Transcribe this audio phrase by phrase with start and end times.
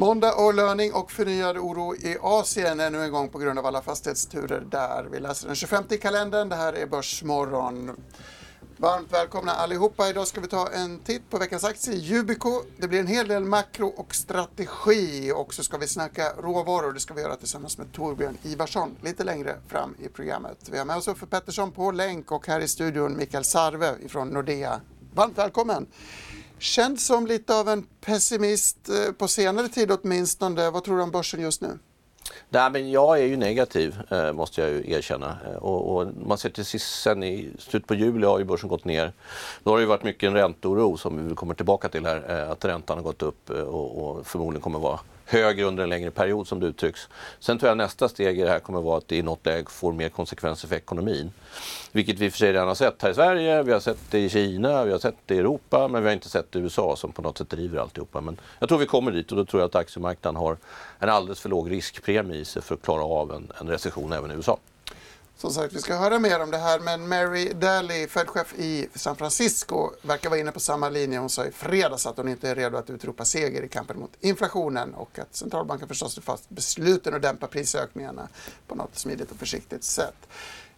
[0.00, 3.82] Måndag och löning och förnyad oro i Asien ännu en gång på grund av alla
[3.82, 5.08] fastighetsturer där.
[5.12, 6.48] Vi läser den 25 i kalendern.
[6.48, 7.96] Det här är Börsmorgon.
[8.76, 10.08] Varmt välkomna allihopa.
[10.08, 12.62] Idag ska vi ta en titt på veckans aktie Yubico.
[12.76, 16.92] Det blir en hel del makro och strategi och så ska vi snacka råvaror.
[16.92, 20.68] Det ska vi göra tillsammans med Torbjörn Ivarsson lite längre fram i programmet.
[20.72, 24.28] Vi har med oss Uffe Pettersson på länk och här i studion Mikael Sarve från
[24.28, 24.80] Nordea.
[25.14, 25.86] Varmt välkommen!
[26.60, 30.70] Känd som lite av en pessimist eh, på senare tid åtminstone.
[30.70, 31.78] Vad tror du om börsen just nu?
[32.48, 35.36] Nej, men jag är ju negativ eh, måste jag ju erkänna.
[35.46, 38.68] Eh, och, och man ser till sist, sen i slutet på juli har ju börsen
[38.68, 39.12] gått ner.
[39.64, 42.24] Då har det ju varit mycket en ränteoro som vi kommer tillbaka till här.
[42.28, 45.00] Eh, att räntan har gått upp och, och förmodligen kommer vara
[45.30, 47.08] högre under en längre period som det uttrycks.
[47.38, 49.66] Sen tror jag nästa steg i det här kommer vara att det i något läge
[49.70, 51.32] får mer konsekvenser för ekonomin.
[51.92, 54.28] Vilket vi för sig redan har sett här i Sverige, vi har sett det i
[54.28, 56.96] Kina, vi har sett det i Europa men vi har inte sett det i USA
[56.96, 58.20] som på något sätt driver alltihopa.
[58.20, 60.56] Men jag tror vi kommer dit och då tror jag att aktiemarknaden har
[60.98, 64.30] en alldeles för låg riskpremie i sig för att klara av en, en recession även
[64.30, 64.58] i USA.
[65.40, 69.16] Som sagt, vi ska höra mer om det här, men Mary Daly, Fed-chef i San
[69.16, 71.18] Francisco, verkar vara inne på samma linje.
[71.18, 74.10] Hon sa i fredags att hon inte är redo att utropa seger i kampen mot
[74.20, 78.28] inflationen och att centralbanken förstås är fast besluten att dämpa prisökningarna
[78.66, 80.28] på något smidigt och försiktigt sätt.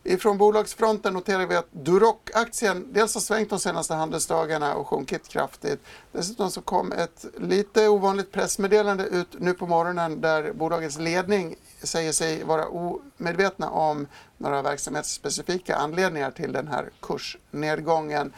[0.04, 5.80] Ifrån bolagsfronten noterar vi att Duroc-aktien dels har svängt de senaste handelsdagarna och sjunkit kraftigt.
[6.12, 12.12] Dessutom så kom ett lite ovanligt pressmeddelande ut nu på morgonen där bolagets ledning säger
[12.12, 14.06] sig vara omedvetna om
[14.38, 18.32] några verksamhetsspecifika anledningar till den här kursnedgången.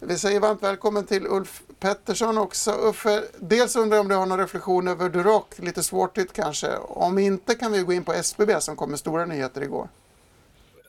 [0.00, 2.70] Vi säger varmt välkommen till Ulf Pettersson också.
[2.70, 6.76] Uffe, dels undrar jag om du har någon reflektion över Duroc, lite svårtytt kanske.
[6.76, 9.88] Om inte kan vi gå in på SBB som kom med stora nyheter igår.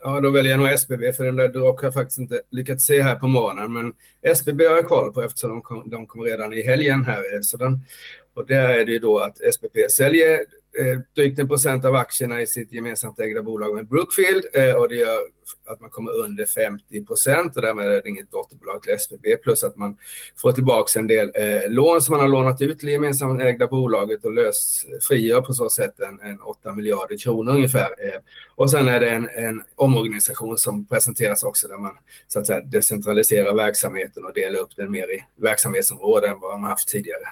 [0.02, 2.84] Ja, då väljer jag nog SBB för den där Duroc har jag faktiskt inte lyckats
[2.84, 3.72] se här på morgonen.
[3.72, 3.92] Men
[4.22, 7.42] SBB har jag koll på eftersom de kom, de kom redan i helgen här.
[7.42, 7.80] Så den,
[8.34, 10.44] och där är det ju då att SBB säljer
[10.78, 14.88] eh, drygt en procent av aktierna i sitt gemensamt ägda bolag med Brookfield eh, och
[14.88, 15.18] det gör
[15.66, 19.64] att man kommer under 50 procent och därmed är det inget dotterbolag till SBB plus
[19.64, 19.96] att man
[20.36, 24.24] får tillbaka en del eh, lån som man har lånat ut till gemensamt ägda bolaget
[24.24, 27.88] och löst frigör på så sätt en, en 8 miljarder kronor ungefär.
[28.06, 28.20] Eh,
[28.54, 31.92] och sen är det en, en omorganisation som presenteras också där man
[32.28, 36.70] så att säga decentraliserar verksamheten och delar upp den mer i verksamhetsområden än vad man
[36.70, 37.24] haft tidigare.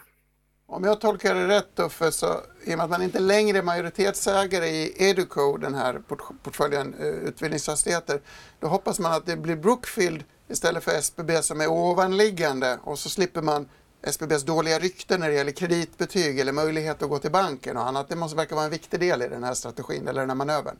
[0.75, 2.27] Om jag tolkar det rätt Uffe, så
[2.65, 6.01] i och med att man inte längre är majoritetsägare i Educo, den här
[6.43, 8.21] portföljen eh, utbildningsfastigheter,
[8.61, 13.09] då hoppas man att det blir Brookfield istället för SBB som är ovanliggande och så
[13.09, 13.69] slipper man
[14.03, 18.09] SBBs dåliga rykte när det gäller kreditbetyg eller möjlighet att gå till banken och annat.
[18.09, 20.77] Det måste verka vara en viktig del i den här strategin eller den här manövern.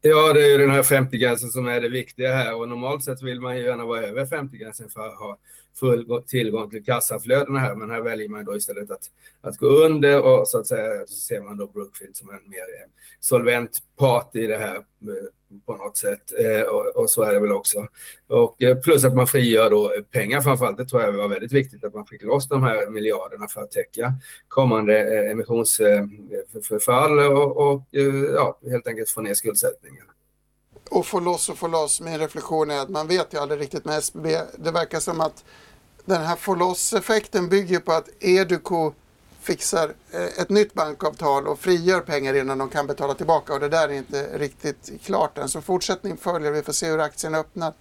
[0.00, 3.22] Ja, det är ju den här 50-gränsen som är det viktiga här och normalt sett
[3.22, 5.38] vill man ju gärna vara över 50-gränsen för att ha
[5.78, 9.10] full tillgång till kassaflödena här, men här väljer man då istället att,
[9.40, 12.58] att gå under och så att säga så ser man då Brookfield som en mer
[12.58, 12.88] eh,
[13.20, 14.82] solvent part i det här eh,
[15.66, 17.86] på något sätt eh, och, och, så är det väl också.
[18.26, 20.78] Och plus att man frigör då pengar framförallt.
[20.78, 23.70] Det tror jag var väldigt viktigt att man fick loss de här miljarderna för att
[23.70, 24.12] täcka
[24.48, 27.82] kommande emissionsförfall och, och
[28.34, 30.04] ja, helt enkelt få ner skuldsättningen
[30.90, 32.00] och få loss och få loss.
[32.00, 34.40] Min reflektion är att man vet ju aldrig riktigt med SBB.
[34.58, 35.44] Det verkar som att
[36.04, 38.92] den här få loss-effekten bygger på att Educo
[39.40, 43.68] fixar eh, ett nytt bankavtal och frigör pengar innan de kan betala tillbaka och det
[43.68, 45.48] där är inte riktigt klart än.
[45.48, 47.72] Så fortsättning följer, vi får se hur aktien öppnar.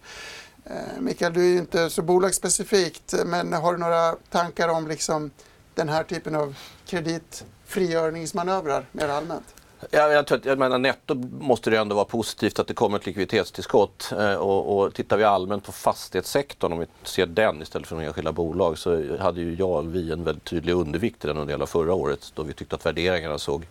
[0.66, 5.32] Eh, Mikael, du är ju inte så bolagsspecifikt men har du några tankar om liksom
[5.74, 6.56] den här typen av
[6.86, 9.55] kreditfrigörningsmanövrar mer allmänt?
[9.92, 12.98] Ja, jag, tror att, jag menar, netto måste det ändå vara positivt att det kommer
[12.98, 14.12] ett likviditetstillskott.
[14.20, 18.06] Eh, och, och tittar vi allmänt på fastighetssektorn, om vi ser den istället för de
[18.06, 21.54] enskilda bolag, så hade ju jag och vi en väldigt tydlig undervikt i den under
[21.54, 23.66] hela förra året då vi tyckte att värderingarna såg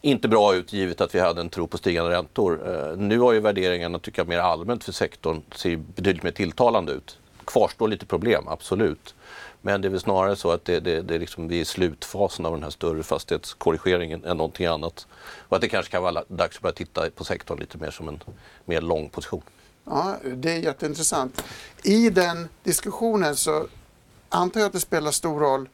[0.00, 2.60] inte bra ut givet att vi hade en tro på stigande räntor.
[2.66, 6.92] Eh, nu har ju värderingarna, tycker jag, mer allmänt för sektorn ser betydligt mer tilltalande
[6.92, 7.18] ut.
[7.44, 9.14] Kvarstår lite problem, absolut.
[9.66, 12.46] Men det är väl snarare så att det, det, det liksom, vi är i slutfasen
[12.46, 15.06] av den här större fastighetskorrigeringen än någonting annat.
[15.48, 18.08] Och att det kanske kan vara dags att börja titta på sektorn lite mer som
[18.08, 18.20] en
[18.64, 19.42] mer lång position.
[19.84, 21.44] Ja, det är jätteintressant.
[21.82, 23.66] I den diskussionen så
[24.28, 25.68] antar jag att det spelar stor roll.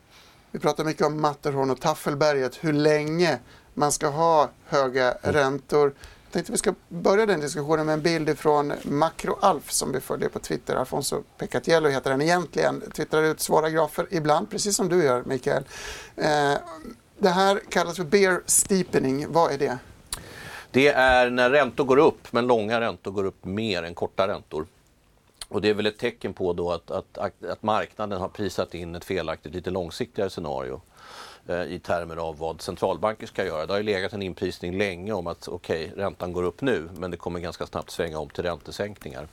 [0.50, 3.38] Vi pratar mycket om Matterhorn och Taffelberget, hur länge
[3.74, 5.92] man ska ha höga räntor
[6.32, 10.38] tänkte vi ska börja den diskussionen med en bild från Makroalf som vi följer på
[10.38, 10.76] Twitter.
[10.76, 12.82] Alfonso Pecatiello heter den egentligen.
[12.96, 15.64] Twittrar ut svåra grafer ibland, precis som du gör Mikael.
[16.16, 16.54] Eh,
[17.18, 19.32] det här kallas för bear steepening.
[19.32, 19.78] Vad är det?
[20.70, 24.66] Det är när räntor går upp, men långa räntor går upp mer än korta räntor.
[25.48, 28.94] Och det är väl ett tecken på då att, att, att marknaden har prisat in
[28.94, 30.80] ett felaktigt, lite långsiktigare scenario
[31.46, 33.66] Eh, i termer av vad centralbanker ska göra.
[33.66, 36.88] Det har ju legat en inprisning länge om att okej, okay, räntan går upp nu
[36.96, 39.28] men det kommer ganska snabbt svänga om till räntesänkningar.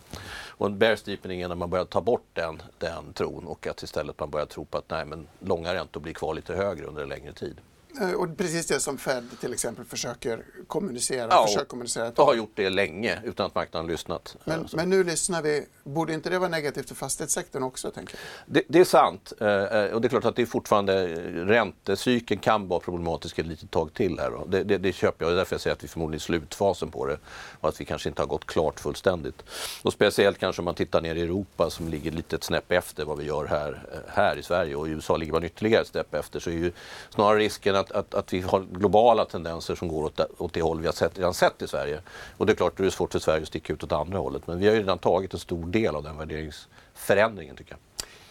[0.48, 3.84] Och en bear steepening är när man börjar ta bort den, den tron och att
[3.84, 7.04] istället man börjar tro på att nej, men långa räntor blir kvar lite högre under
[7.04, 7.58] en längre tid.
[8.02, 11.28] Eh, och precis det som Fed till exempel försöker kommunicera.
[11.30, 14.36] Ja, försöker kommunicera och har gjort det länge utan att marknaden har lyssnat.
[14.44, 15.66] Men, men, nu lyssnar vi.
[15.84, 17.92] Borde inte det vara negativt för fastighetssektorn också?
[17.92, 18.56] Tänker jag?
[18.56, 19.34] Det, det är sant.
[19.40, 21.08] Eh, eh, och det är klart att det är fortfarande
[21.46, 24.32] räntecykeln kan vara problematisk ett litet tag till här.
[24.48, 25.32] Det, det, det köper jag.
[25.32, 27.18] Det är därför jag säger att vi förmodligen är i slutfasen på det.
[27.60, 29.44] Och att vi kanske inte har gått klart fullständigt.
[29.82, 33.06] Och speciellt kanske om man tittar ner i Europa som ligger lite ett snäpp efter
[33.06, 34.76] vad vi gör här, här i Sverige.
[34.76, 36.40] Och i USA ligger man ytterligare ett snäpp efter.
[36.40, 36.72] Så är ju
[37.10, 40.62] snarare risken att, att, att vi har globala tendenser som går åt det, åt det
[40.62, 42.02] håll vi har sett, redan sett i Sverige.
[42.38, 44.48] Och det är klart, det är svårt för Sverige att sticka ut åt andra hållet.
[44.48, 47.80] Men vi har ju redan tagit en stor del av den värderingsförändringen tycker jag.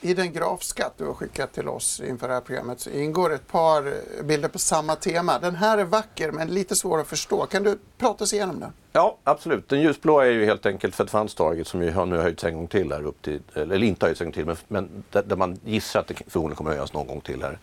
[0.01, 3.47] I den grafskatt du har skickat till oss inför det här programmet så ingår ett
[3.47, 5.39] par bilder på samma tema.
[5.39, 7.47] Den här är vacker men lite svår att förstå.
[7.47, 8.73] Kan du prata oss igenom den?
[8.93, 9.69] Ja, absolut.
[9.69, 12.55] Den ljusblå är ju helt enkelt Fed Funds Target som ju har nu höjts en
[12.55, 15.61] gång till här upp till, eller inte höjts en gång till, men, men där, man
[15.65, 17.59] gissar att det förmodligen kommer att höjas någon gång till här.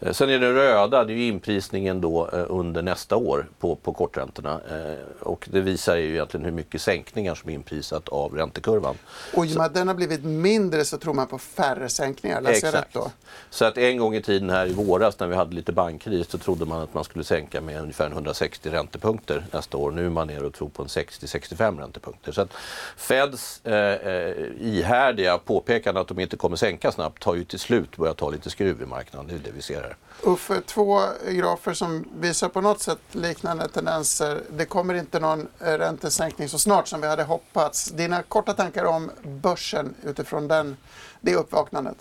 [0.00, 3.76] Eh, sen är den röda, det är ju inprisningen då eh, under nästa år på,
[3.76, 8.34] på korträntorna eh, och det visar ju egentligen hur mycket sänkningar som är inprisat av
[8.34, 8.98] räntekurvan.
[9.34, 12.40] Och i och med att den har blivit mindre så tror man på färre sänkningar,
[12.40, 13.10] läser jag rätt då?
[13.50, 16.38] Så att en gång i tiden här i våras när vi hade lite bankkris så
[16.38, 19.90] trodde man att man skulle sänka med ungefär 160 räntepunkter nästa år.
[19.90, 22.32] Nu är man nere och tror på en 60-65 räntepunkter.
[22.32, 22.52] Så att
[22.96, 27.96] Feds eh, eh, ihärdiga påpekande att de inte kommer sänka snabbt har ju till slut
[27.96, 29.28] börjat ta lite skruv i marknaden.
[29.28, 29.96] Det är det vi ser här.
[30.22, 31.00] Uffe, två
[31.30, 34.40] grafer som visar på något sätt liknande tendenser.
[34.50, 37.84] Det kommer inte någon eh, räntesänkning så snart som vi hade hoppats.
[37.84, 40.76] Dina korta tankar om börsen utifrån den,
[41.20, 41.96] det uppvaknandet?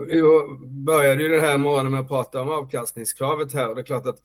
[0.00, 0.22] Vi
[0.66, 4.06] började ju den här morgonen med att prata om avkastningskravet här och det är klart
[4.06, 4.18] att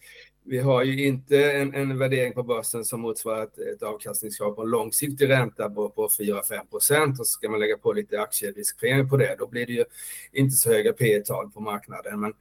[0.49, 4.61] vi har ju inte en, en värdering på börsen som motsvarar ett, ett avkastningskrav på
[4.61, 9.03] en långsiktig ränta på, på 4-5 procent och så ska man lägga på lite aktieriskpremie
[9.03, 9.35] på det.
[9.39, 9.85] Då blir det ju
[10.31, 12.19] inte så höga P tal på marknaden.
[12.19, 12.35] Men eh,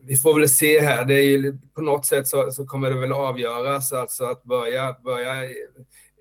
[0.00, 1.04] vi får väl se här.
[1.04, 4.96] Det är ju, på något sätt så, så kommer det väl avgöras, alltså att börja,
[5.04, 5.50] börja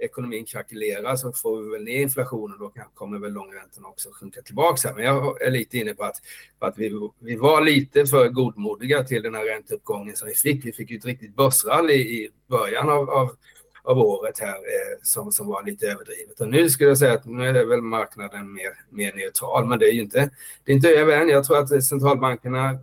[0.04, 4.42] ekonomin krackelerar så får vi väl ner inflationen och då kommer väl långräntorna också sjunka
[4.42, 4.88] tillbaka.
[4.88, 4.96] Här.
[4.96, 6.16] Men jag är lite inne på att,
[6.60, 10.66] på att vi, vi var lite för godmodiga till den här ränteuppgången som vi fick.
[10.66, 13.36] Vi fick ju ett riktigt börsrally i början av, av
[13.84, 16.40] av året här eh, som, som var lite överdrivet.
[16.40, 19.80] Och nu skulle jag säga att nu är det väl marknaden mer, mer neutral, men
[19.80, 20.30] det är ju inte,
[20.64, 21.30] det är inte över än.
[21.30, 22.80] Jag tror att centralbankerna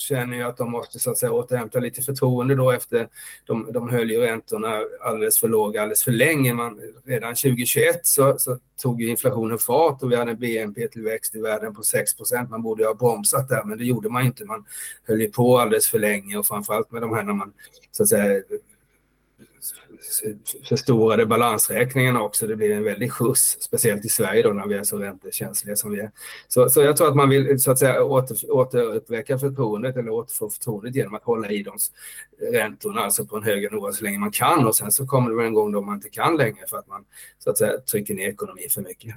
[0.00, 3.08] känner ju att de måste så att säga återhämta lite förtroende då efter
[3.46, 6.54] de, de höll ju räntorna alldeles för låga alldeles för länge.
[6.54, 11.40] Man, redan 2021 så, så tog ju inflationen fart och vi hade en BNP-tillväxt i
[11.40, 12.50] världen på 6 procent.
[12.50, 14.44] Man borde ju ha bromsat där, men det gjorde man inte.
[14.44, 14.64] Man
[15.06, 17.52] höll ju på alldeles för länge och framförallt med de här när man
[17.90, 18.42] så att säga
[20.68, 22.46] förstorade balansräkningarna också.
[22.46, 25.90] Det blir en väldig skjuts, speciellt i Sverige då när vi är så räntekänsliga som
[25.90, 26.10] vi är.
[26.48, 30.50] Så, så jag tror att man vill så att säga åter, återuppväcka förtroendet eller återfå
[30.50, 31.76] förtroendet genom att hålla i de
[32.52, 35.36] räntorna, alltså på en högre nivå så länge man kan och sen så kommer det
[35.36, 37.04] väl en gång då man inte kan längre för att man
[37.38, 39.14] så att säga trycker ner ekonomin för mycket.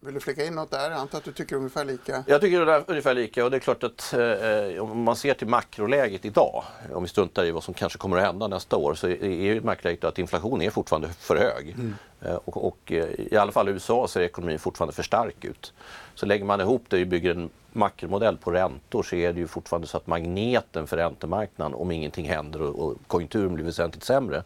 [0.00, 0.90] Vill du flika in något där?
[0.90, 2.24] Jag antar att du tycker ungefär lika?
[2.26, 5.34] Jag tycker det är ungefär lika och det är klart att eh, om man ser
[5.34, 8.94] till makroläget idag, om vi struntar i vad som kanske kommer att hända nästa år,
[8.94, 11.70] så är ju makroläget att inflationen är fortfarande för hög.
[11.70, 11.94] Mm.
[12.22, 15.72] Eh, och, och eh, i alla fall i USA ser ekonomin fortfarande för stark ut.
[16.14, 19.46] Så lägger man ihop det och bygger en makromodell på räntor så är det ju
[19.46, 24.42] fortfarande så att magneten för räntemarknaden, om ingenting händer och, och konjunkturen blir väsentligt sämre,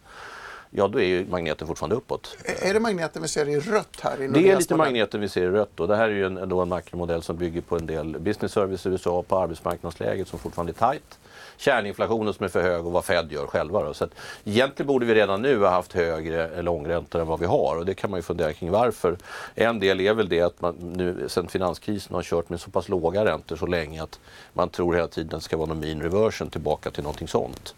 [0.75, 2.37] ja då är ju magneten fortfarande uppåt.
[2.45, 4.17] Är det magneten vi ser i rött här?
[4.19, 5.81] det är lite magneten vi ser i rött.
[5.81, 8.87] Och det här är ju en, en makromodell som bygger på en del business service
[8.87, 11.19] i USA, på arbetsmarknadsläget som fortfarande är tajt.
[11.57, 13.85] Kärninflationen som är för hög och vad Fed gör själva.
[13.85, 13.95] Då.
[13.95, 14.11] Så att
[14.45, 17.95] egentligen borde vi redan nu ha haft högre långräntor än vad vi har och det
[17.95, 19.17] kan man ju fundera kring varför.
[19.55, 22.89] En del är väl det att man nu sen finanskrisen har kört med så pass
[22.89, 24.21] låga räntor så länge att
[24.53, 27.75] man tror hela tiden att det ska vara någon mean reversion tillbaka till någonting sånt.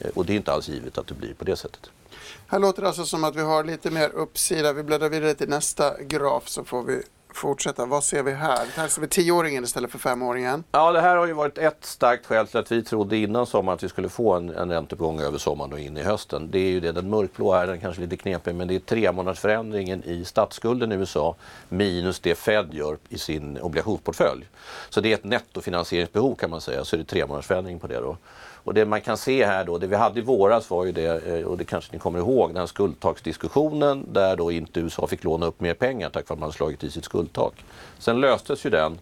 [0.00, 1.90] Eh, och det är inte alls givet att det blir på det sättet.
[2.46, 4.72] Här låter det alltså som att vi har lite mer uppsida.
[4.72, 7.02] Vi bläddrar vidare till nästa graf så får vi
[7.34, 7.86] fortsätta.
[7.86, 8.66] Vad ser vi här?
[8.74, 10.64] Här ser vi tioåringen istället för femåringen.
[10.72, 13.76] Ja, det här har ju varit ett starkt skäl till att vi trodde innan sommaren
[13.76, 16.50] att vi skulle få en, en ränteuppgång över sommaren och in i hösten.
[16.50, 19.12] Det är ju det, den mörkblå här, den kanske lite knepig, men det är tre
[19.12, 21.36] månadersförändringen i statsskulden i USA
[21.68, 24.48] minus det Fed gör i sin obligationsportfölj.
[24.90, 28.00] Så det är ett nettofinansieringsbehov kan man säga, så är det månaders förändring på det
[28.00, 28.16] då.
[28.64, 31.26] Och det man kan se här då, det vi hade i våras var ju det,
[31.26, 35.24] eh, och det kanske ni kommer ihåg, den här skuldtaksdiskussionen där då inte USA fick
[35.24, 37.64] låna upp mer pengar tack vare att man slagit i sitt skuldtak.
[37.98, 38.98] Sen löstes ju den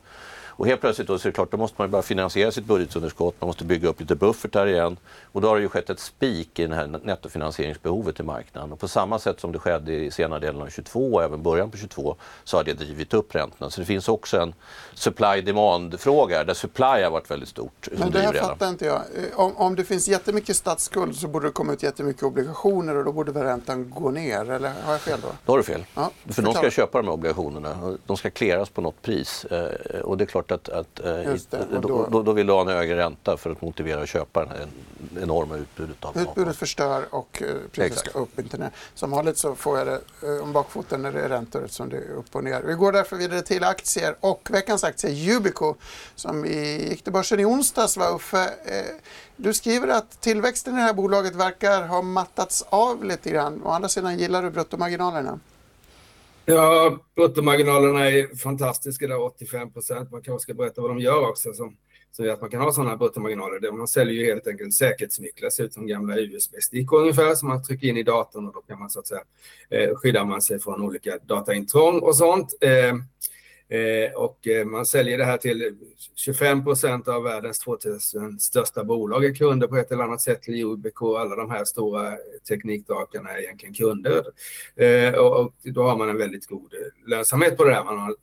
[0.57, 3.35] och helt plötsligt då så är det klart, då måste man börja finansiera sitt budgetunderskott,
[3.41, 4.97] man måste bygga upp lite buffertar igen.
[5.33, 8.73] Och då har det ju skett ett spik i det här nettofinansieringsbehovet i marknaden.
[8.73, 11.71] Och på samma sätt som det skedde i senare delen av 22 och även början
[11.71, 13.71] på 22 så har det drivit upp räntorna.
[13.71, 14.55] Så det finns också en
[14.95, 17.89] supply-demand-fråga där supply har varit väldigt stort.
[17.93, 18.97] Men det här fattar inte jag.
[18.97, 23.05] Eh, om, om det finns jättemycket statsskuld så borde det komma ut jättemycket obligationer och
[23.05, 24.51] då borde väl räntan gå ner?
[24.51, 25.29] Eller har jag fel då?
[25.45, 25.85] Då har du fel.
[25.95, 27.99] Ja, För de ska köpa de här obligationerna.
[28.07, 29.45] De ska clearas på något pris.
[29.45, 31.01] Eh, och det är klart klart att, att
[31.55, 34.41] eh, då, då, då, vill du ha en högre ränta för att motivera att köpa
[34.45, 34.69] den här
[35.23, 36.05] enorma utbudet.
[36.05, 38.39] Av utbudet förstör och eh, priset ska upp.
[38.39, 38.71] Inte ner.
[38.95, 41.97] Som vanligt så får jag det eh, om bakfoten när det är räntor eftersom det
[41.97, 42.63] är upp och ner.
[42.63, 45.75] Vi går därför vidare till aktier och veckans aktie Yubico
[46.15, 48.51] som gick till börsen i onsdags var Uffe.
[49.37, 53.63] Du skriver att tillväxten i det här bolaget verkar ha mattats av lite grann.
[53.65, 55.39] Å andra sidan gillar du bruttomarginalerna.
[56.49, 60.11] Ja, bruttomarginalerna är fantastiska där, 85 procent.
[60.11, 61.77] Man kanske ska berätta vad de gör också som,
[62.13, 63.73] som gör att man kan ha sådana bruttomarginaler.
[63.73, 67.89] Man säljer ju helt enkelt säkerhetsnycklar, ser ut som gamla USB-stick ungefär, som man trycker
[67.89, 69.23] in i datorn och då kan man så att säga
[69.71, 72.55] eh, skydda man sig från olika dataintrång och sånt.
[72.61, 72.95] Eh,
[73.69, 75.77] Eh, och eh, man säljer det här till
[76.15, 80.65] 25 procent av världens 2000 största bolag är kunder på ett eller annat sätt till
[80.65, 81.03] UBK.
[81.03, 82.13] Alla de här stora
[82.49, 84.25] teknikdrakarna är egentligen kunder.
[84.77, 86.75] Eh, och, och, då har man en väldigt god
[87.07, 87.85] lönsamhet på det här.
[87.85, 88.15] Man har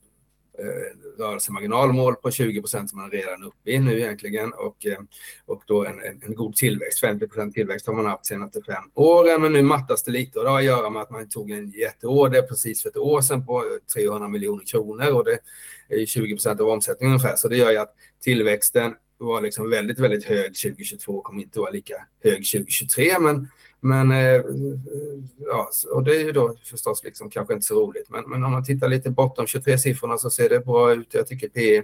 [0.60, 4.53] eh, rörelsemarginalmål på 20 procent som man redan är uppe i nu egentligen.
[4.53, 4.98] Och, eh,
[5.45, 7.00] och då en, en, en, god tillväxt.
[7.00, 9.41] 50 procent tillväxt har man haft senaste fem åren.
[9.41, 10.39] Men nu mattas det lite.
[10.39, 13.22] Och det har att göra med att man tog en jätteorder precis för ett år
[13.22, 15.12] sedan på 300 miljoner kronor.
[15.12, 15.39] Och det
[16.01, 17.36] är 20 procent av omsättningen ungefär.
[17.36, 20.55] Så det gör ju att tillväxten var liksom väldigt, väldigt hög.
[20.55, 23.48] 2022 kommer inte vara lika hög 2023 men
[23.84, 24.44] men eh, eh,
[25.40, 28.10] ja, och det är ju då förstås liksom kanske inte så roligt.
[28.10, 31.13] Men, men om man tittar lite bortom 23-siffrorna så ser det bra ut.
[31.13, 31.84] Jag tycker P,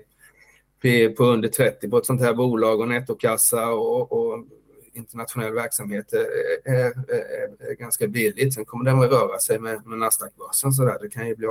[0.82, 4.46] P på under 30 på ett sånt här bolag och nettokassa och, och
[4.94, 6.26] internationell verksamhet är,
[6.66, 8.54] är, är, är, ganska billigt.
[8.54, 10.98] Sen kommer den att röra sig med, med Nasdaq-börsen så där.
[11.02, 11.48] Det kan ju bli,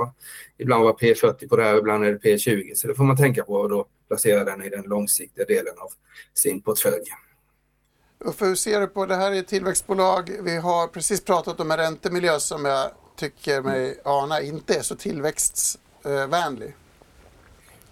[0.57, 2.71] ibland vara P40 på det här, ibland är det P20.
[2.75, 5.89] Så det får man tänka på och då placera den i den långsiktiga delen av
[6.33, 7.05] sin portfölj.
[8.25, 10.31] Uffe, hur ser du på det här är ett tillväxtbolag.
[10.41, 14.95] Vi har precis pratat om en räntemiljö som jag tycker mig ana inte är så
[14.95, 16.75] tillväxtvänlig.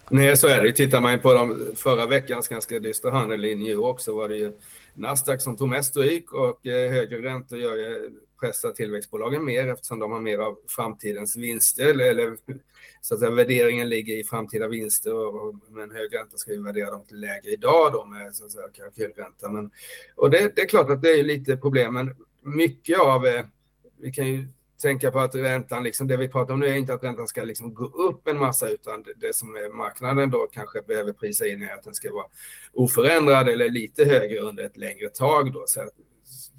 [0.10, 0.72] Nej, så är det.
[0.72, 4.36] Tittar man på de förra veckans ganska dystra handel i New York så var det
[4.36, 4.54] ju
[4.94, 10.00] Nasdaq som tog mest stryk och eh, högre räntor gör ju pressar tillväxtbolagen mer eftersom
[10.00, 12.38] de har mer av framtidens vinster eller
[13.02, 16.58] så att säga, värderingen ligger i framtida vinster och, med en hög ränta ska vi
[16.58, 19.50] värdera dem till lägre idag då med så att säga, kalkylränta.
[19.50, 19.72] Men,
[20.16, 23.46] och det, det är klart att det är lite problem, men mycket av, eh,
[23.98, 24.48] vi kan ju
[24.82, 27.44] tänka på att räntan, liksom, det vi pratar om nu är inte att räntan ska
[27.44, 31.48] liksom gå upp en massa, utan det, det som är marknaden då kanske behöver prisa
[31.48, 32.26] in är att den ska vara
[32.74, 35.54] oförändrad eller lite högre under ett längre tag.
[35.54, 35.64] Då.
[35.68, 35.90] Så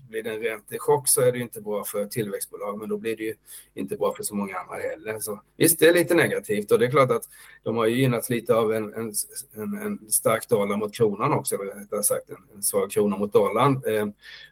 [0.08, 3.22] blir det en räntechock så är det inte bra för tillväxtbolag, men då blir det
[3.22, 3.34] ju
[3.74, 5.18] inte bra för så många andra heller.
[5.20, 7.24] Så visst, det är lite negativt och det är klart att
[7.62, 9.12] de har ju gynnats lite av en, en,
[9.54, 13.32] en, en stark dollar mot kronan också, eller rättare sagt en, en svag krona mot
[13.32, 13.82] dollarn.
[13.86, 14.06] Eh,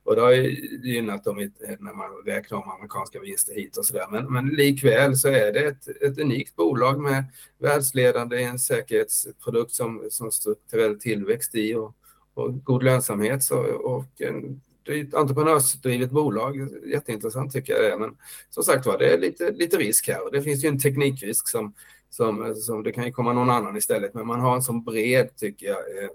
[0.05, 0.51] och det har ju
[0.83, 4.07] gynnat dem när man räknar om amerikanska vinster hit och så där.
[4.11, 7.25] Men, men likväl så är det ett, ett unikt bolag med
[7.59, 11.95] världsledande en säkerhetsprodukt som, som strukturell tillväxt i och,
[12.35, 16.69] och god lönsamhet så, och en ett entreprenörsdrivet bolag.
[16.87, 17.99] Jätteintressant tycker jag det är.
[17.99, 18.17] Men
[18.51, 21.49] som sagt var, det är lite, lite risk här och det finns ju en teknikrisk
[21.49, 21.75] som,
[22.11, 24.15] som, som det kan ju komma någon annan istället.
[24.15, 26.11] Men man har en sån bred, tycker jag, eh,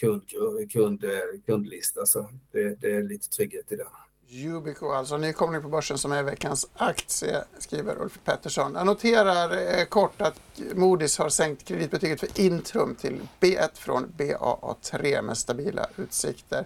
[0.00, 0.22] kund,
[0.72, 1.04] kund,
[1.46, 2.06] kundlista.
[2.06, 3.86] Så det, det är lite trygghet i det.
[4.32, 8.74] Yubico, alltså nykomling på börsen som är veckans aktie, skriver Ulf Pettersson.
[8.74, 15.22] Jag noterar eh, kort att Moody's har sänkt kreditbetyget för Intrum till B1 från BAA3
[15.22, 16.64] med stabila utsikter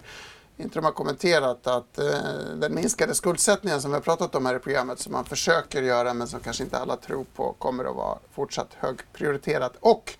[0.56, 2.04] inte de har kommenterat att eh,
[2.56, 6.14] den minskade skuldsättningen som vi har pratat om här i programmet som man försöker göra
[6.14, 9.72] men som kanske inte alla tror på kommer att vara fortsatt högprioriterat.
[9.80, 10.14] Och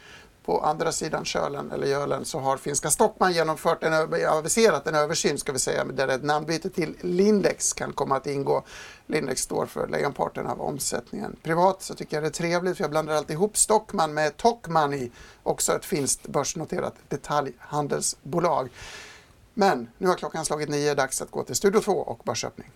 [0.44, 3.92] på andra sidan kölen eller gölen så har finska Stockman genomfört en,
[4.28, 8.64] aviserat en översyn ska vi säga där ett namnbyte till Lindex kan komma att ingå.
[9.06, 11.36] Lindex står för lejonparten av omsättningen.
[11.42, 15.10] Privat så tycker jag det är trevligt för jag blandar alltid ihop Stockman med Tokmanni,
[15.42, 18.68] också ett finskt börsnoterat detaljhandelsbolag.
[19.54, 22.70] Men nu har klockan slagit nio, dags att gå till Studio 2 och börsöppning.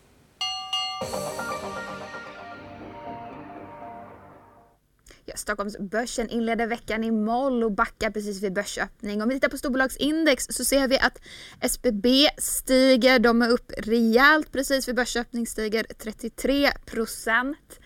[5.24, 9.22] Ja, Stockholmsbörsen inleder veckan i moll och backar precis vid börsöppning.
[9.22, 11.18] Om vi tittar på storbolagsindex så ser vi att
[11.60, 13.18] SBB stiger.
[13.18, 17.80] De är upp rejält precis vid börsöppning, stiger 33 procent.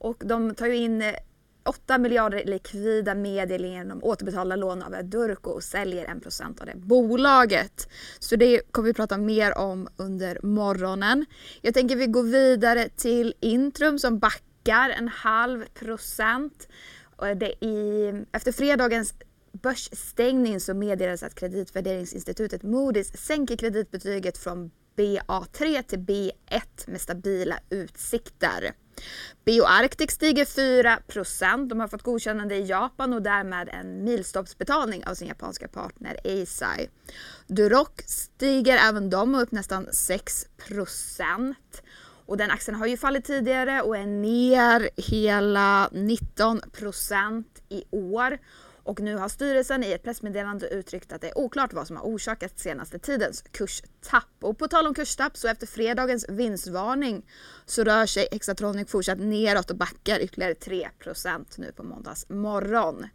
[0.00, 1.14] Och de tar ju in
[1.68, 7.88] 8 miljarder likvida medel genom återbetalda lån av Durko och säljer 1% av det bolaget.
[8.18, 11.26] Så det kommer vi prata mer om under morgonen.
[11.62, 16.68] Jag tänker vi går vidare till Intrum som backar en halv procent.
[18.32, 19.14] efter fredagens
[19.52, 26.30] börsstängning så meddelades att kreditvärderingsinstitutet Moody's sänker kreditbetyget från BA3 till B1
[26.86, 28.74] med stabila utsikter.
[29.44, 35.28] BioArctic stiger 4% De har fått godkännande i Japan och därmed en milstolpsbetalning av sin
[35.28, 36.88] japanska partner Eisai.
[37.46, 40.46] Duroc stiger även de upp nästan 6
[42.26, 48.38] och den aktien har ju fallit tidigare och är ner hela 19% i år.
[48.88, 52.04] Och nu har styrelsen i ett pressmeddelande uttryckt att det är oklart vad som har
[52.04, 54.24] orsakat senaste tidens kurstapp.
[54.40, 57.26] Och på tal om kurstapp så efter fredagens vinstvarning
[57.66, 63.06] så rör sig Hexatronic fortsatt neråt och backar ytterligare 3% nu på måndags morgon.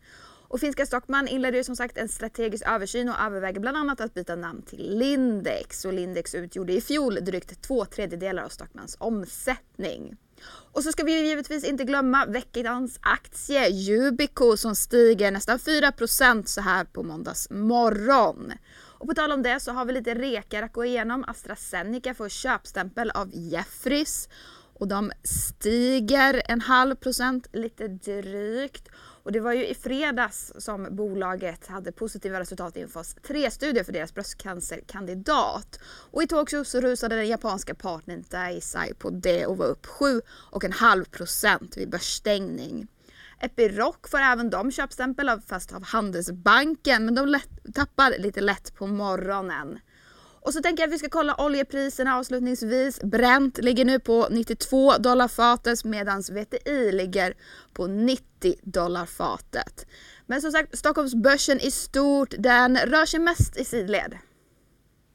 [0.47, 4.13] Och finska Stockman inledde ju som sagt en strategisk översyn och överväger bland annat att
[4.13, 5.85] byta namn till Lindex.
[5.85, 10.17] Och Lindex utgjorde i fjol drygt två tredjedelar av Stockmans omsättning.
[10.45, 16.61] Och så ska vi givetvis inte glömma veckans aktie Yubico som stiger nästan 4% så
[16.61, 18.53] här på måndags morgon.
[19.03, 21.25] Och på tal om det så har vi lite rekar att gå igenom.
[21.27, 24.29] AstraZeneca får köpstämpel av Jeffries
[24.73, 28.89] och de stiger en halv procent lite drygt.
[29.23, 33.83] Och det var ju i fredags som bolaget hade positiva resultat i en fas 3-studie
[33.83, 35.79] för deras bröstcancerkandidat.
[36.11, 41.77] Och i Tokyo så rusade den japanska partnern Daisai på det och var upp 7,5%
[41.77, 42.87] vid börsstängning.
[43.39, 48.75] Epiroc får även de köpstämpel av, fast av Handelsbanken men de lätt, tappar lite lätt
[48.75, 49.79] på morgonen.
[50.43, 52.99] Och så tänker jag att vi ska kolla oljepriserna avslutningsvis.
[53.01, 57.33] Brent ligger nu på 92 dollar fatet medan VTI ligger
[57.73, 59.85] på 90 dollar fatet.
[60.25, 64.17] Men som sagt, Stockholmsbörsen i stort, den rör sig mest i sidled.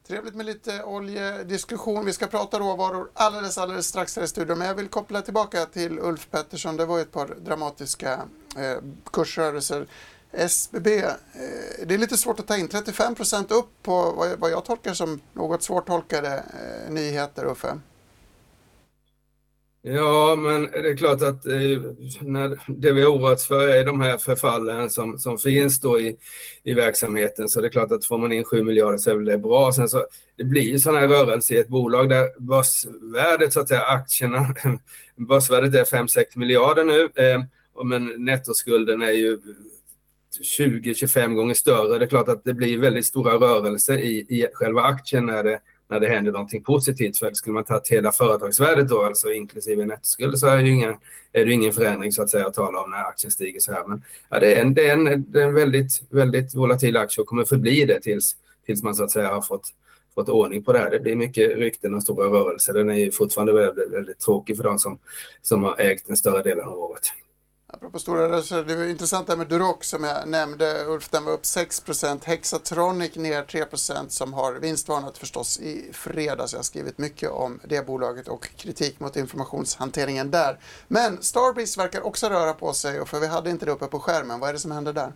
[0.08, 2.04] Trevligt med lite oljediskussion.
[2.04, 4.58] Vi ska prata råvaror alldeles, alldeles strax här i studion.
[4.58, 6.76] Men jag vill koppla tillbaka till Ulf Pettersson.
[6.76, 8.12] Det var ett par dramatiska
[8.56, 9.86] eh, kursrörelser
[10.32, 11.12] SBB, eh,
[11.86, 12.68] det är lite svårt att ta in.
[12.68, 17.78] 35 procent upp på vad jag tolkar som något svårtolkade eh, nyheter, Uffe.
[19.82, 21.80] Ja, men det är klart att eh,
[22.20, 26.16] när det vi oroats för är de här förfallen som, som finns då i,
[26.62, 27.48] i verksamheten.
[27.48, 29.72] Så det är klart att får man in 7 miljarder så är det bra.
[29.72, 33.68] Sen så, det blir ju sådana här rörelser i ett bolag där börsvärdet, så att
[33.68, 34.54] säga, aktierna,
[35.16, 37.08] börsvärdet är 5-6 miljarder nu.
[37.24, 37.42] Eh,
[37.84, 39.38] men nettoskulden är ju
[40.42, 41.98] 20-25 gånger större.
[41.98, 45.60] Det är klart att det blir väldigt stora rörelser i, i själva aktien när det,
[45.90, 47.18] när det händer någonting positivt.
[47.18, 50.94] För skulle man ta hela företagsvärdet då, alltså inklusive nettoskuld, så är det, ingen,
[51.32, 53.84] är det ingen förändring så att säga att tala om när aktien stiger så här.
[53.86, 57.22] Men ja, det är en, det är en, det är en väldigt, väldigt volatil aktie
[57.22, 59.72] och kommer förbli det tills, tills man så att säga har fått
[60.18, 60.90] fått ordning på det här.
[60.90, 62.72] Det blir mycket rykten och stora rörelser.
[62.72, 64.98] Den är ju fortfarande väldigt, väldigt tråkig för de som,
[65.42, 67.02] som har ägt den större delen av året.
[67.72, 70.84] Apropå stora rörelser, det var intressant det här med Duroc som jag nämnde.
[70.86, 76.52] Ulf, den var upp 6% Hexatronic ner 3% som har vinstvarnat förstås i fredags.
[76.52, 80.58] Jag har skrivit mycket om det bolaget och kritik mot informationshanteringen där.
[80.88, 84.00] Men Starbreeze verkar också röra på sig, och för vi hade inte det uppe på
[84.00, 84.40] skärmen.
[84.40, 85.12] Vad är det som händer där?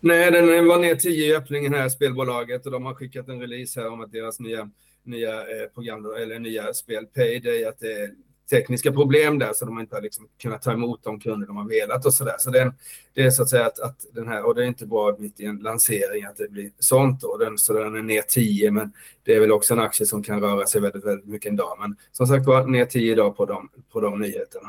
[0.00, 3.80] Nej, den var ner 10 i öppningen här, spelbolaget, och de har skickat en release
[3.80, 4.70] här om att deras nya,
[5.02, 8.10] nya eh, program, eller nya spel Payday, att det
[8.50, 11.68] tekniska problem där så de inte har liksom kunnat ta emot de kunder de har
[11.68, 12.36] velat och så där.
[12.38, 12.72] Så det är,
[13.14, 15.40] det är så att säga att, att, den här, och det är inte bra mitt
[15.40, 17.36] i en lansering att det blir sånt då.
[17.36, 20.40] Den, så den är ner 10 men det är väl också en aktie som kan
[20.40, 21.76] röra sig väldigt, väldigt mycket en dag.
[21.80, 24.68] Men som sagt var ner 10 idag på de, på de nyheterna.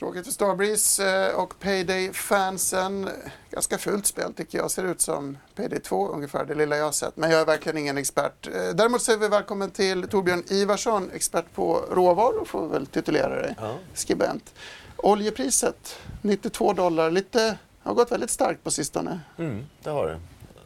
[0.00, 3.08] Tråkigt för Starbreeze eh, och Payday-fansen.
[3.50, 4.70] Ganska fult spel tycker jag.
[4.70, 7.16] Ser ut som Payday 2 ungefär, det lilla jag har sett.
[7.16, 8.46] Men jag är verkligen ingen expert.
[8.46, 13.42] Eh, däremot säger vi välkommen till Torbjörn Ivarsson, expert på råvaror får vi väl titulera
[13.42, 13.54] dig.
[13.60, 13.74] Ja.
[13.94, 14.54] Skribent.
[14.96, 19.20] Oljepriset 92 dollar, lite har gått väldigt starkt på sistone.
[19.38, 20.18] Mm, det har det.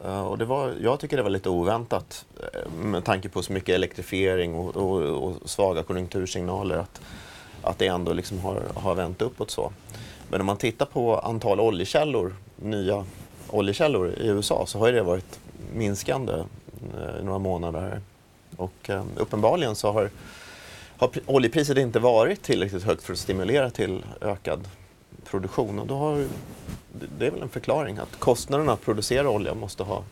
[0.09, 2.25] Uh, och det var, jag tycker det var lite oväntat
[2.81, 7.01] med tanke på så mycket elektrifiering och, och, och svaga konjunktursignaler att,
[7.65, 9.71] att det ändå liksom har, har vänt uppåt så.
[10.29, 13.05] Men om man tittar på antal oljekällor, nya
[13.49, 15.39] oljekällor i USA så har det varit
[15.73, 18.01] minskande eh, i några månader.
[18.57, 20.09] Och eh, uppenbarligen så har,
[20.97, 24.67] har oljepriset inte varit tillräckligt högt för att stimulera till ökad
[25.25, 25.79] produktion.
[25.79, 26.25] Och då har,
[27.19, 30.03] det är väl en förklaring att kostnaderna att producera olja måste ha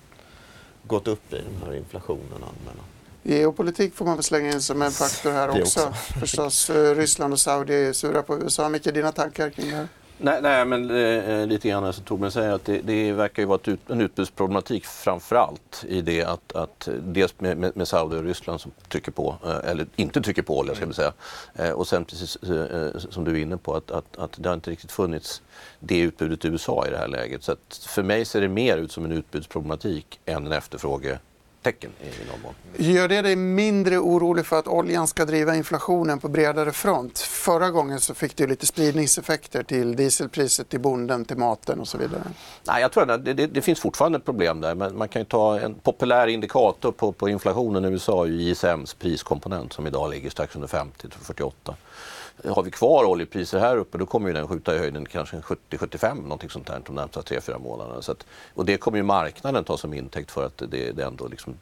[0.83, 2.83] gått upp i den här inflationen allmänna.
[3.23, 5.61] Geopolitik får man väl slänga in som en faktor här också.
[5.61, 5.93] också.
[6.19, 8.69] Förstås, eh, Ryssland och Saudi är sura på USA.
[8.69, 9.87] Micke, dina tankar kring det här?
[10.17, 13.59] Nej, nej men eh, lite grann som Torbjörn säger att det, det verkar ju vara
[13.63, 18.23] ut, en utbudsproblematik framför allt i det att, att dels med, med, med Saudi och
[18.23, 21.13] Ryssland som trycker på, eh, eller inte trycker på olja ska vi säga.
[21.55, 24.53] Eh, och sen precis eh, som du är inne på att, att, att det har
[24.53, 25.41] inte riktigt funnits
[25.79, 27.43] det utbudet i USA i det här läget.
[27.43, 31.19] Så att för mig ser det mer ut som en utbudsproblematik än en efterfråge
[31.63, 32.53] tecken i någon mån.
[32.77, 37.19] Gör det dig mindre orolig för att oljan ska driva inflationen på bredare front?
[37.19, 41.97] Förra gången så fick du lite spridningseffekter till dieselpriset, till bonden, till maten och så
[41.97, 42.23] vidare.
[42.63, 44.75] Nej, jag tror att det, det, det finns fortfarande problem där.
[44.75, 49.73] Men man kan ju ta en populär indikator på, på inflationen i USA, ISMs priskomponent
[49.73, 51.75] som idag ligger strax under 50 48
[52.45, 56.23] har vi kvar oljepriser här uppe då kommer ju den skjuta i höjden kanske 70-75
[56.23, 58.01] någonting sånt där de närmsta 3-4 månaderna.
[58.01, 61.27] Så att, och det kommer ju marknaden ta som intäkt för att det, det ändå
[61.27, 61.55] liksom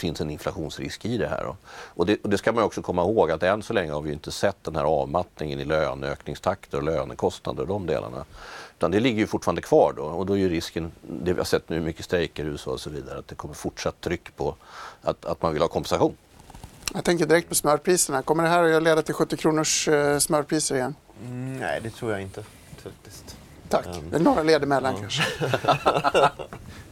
[0.00, 1.44] finns en inflationsrisk i det här.
[1.44, 1.56] Då.
[1.70, 4.12] Och det, och det ska man också komma ihåg att än så länge har vi
[4.12, 8.24] inte sett den här avmattningen i löneökningstakter och lönekostnader och de delarna.
[8.78, 11.44] Utan det ligger ju fortfarande kvar då och då är ju risken, det vi har
[11.44, 14.54] sett nu, mycket strejker i USA och så vidare, att det kommer fortsatt tryck på
[15.02, 16.16] att, att man vill ha kompensation.
[16.94, 18.22] Jag tänker direkt på smörpriserna.
[18.22, 20.94] Kommer det här att leda till 70 kronors eh, smörpriser igen?
[21.24, 22.44] Mm, nej, det tror jag inte.
[22.82, 23.36] Faktiskt.
[23.68, 23.86] Tack.
[23.86, 25.00] Um, det är några led emellan ja.
[25.00, 25.24] kanske.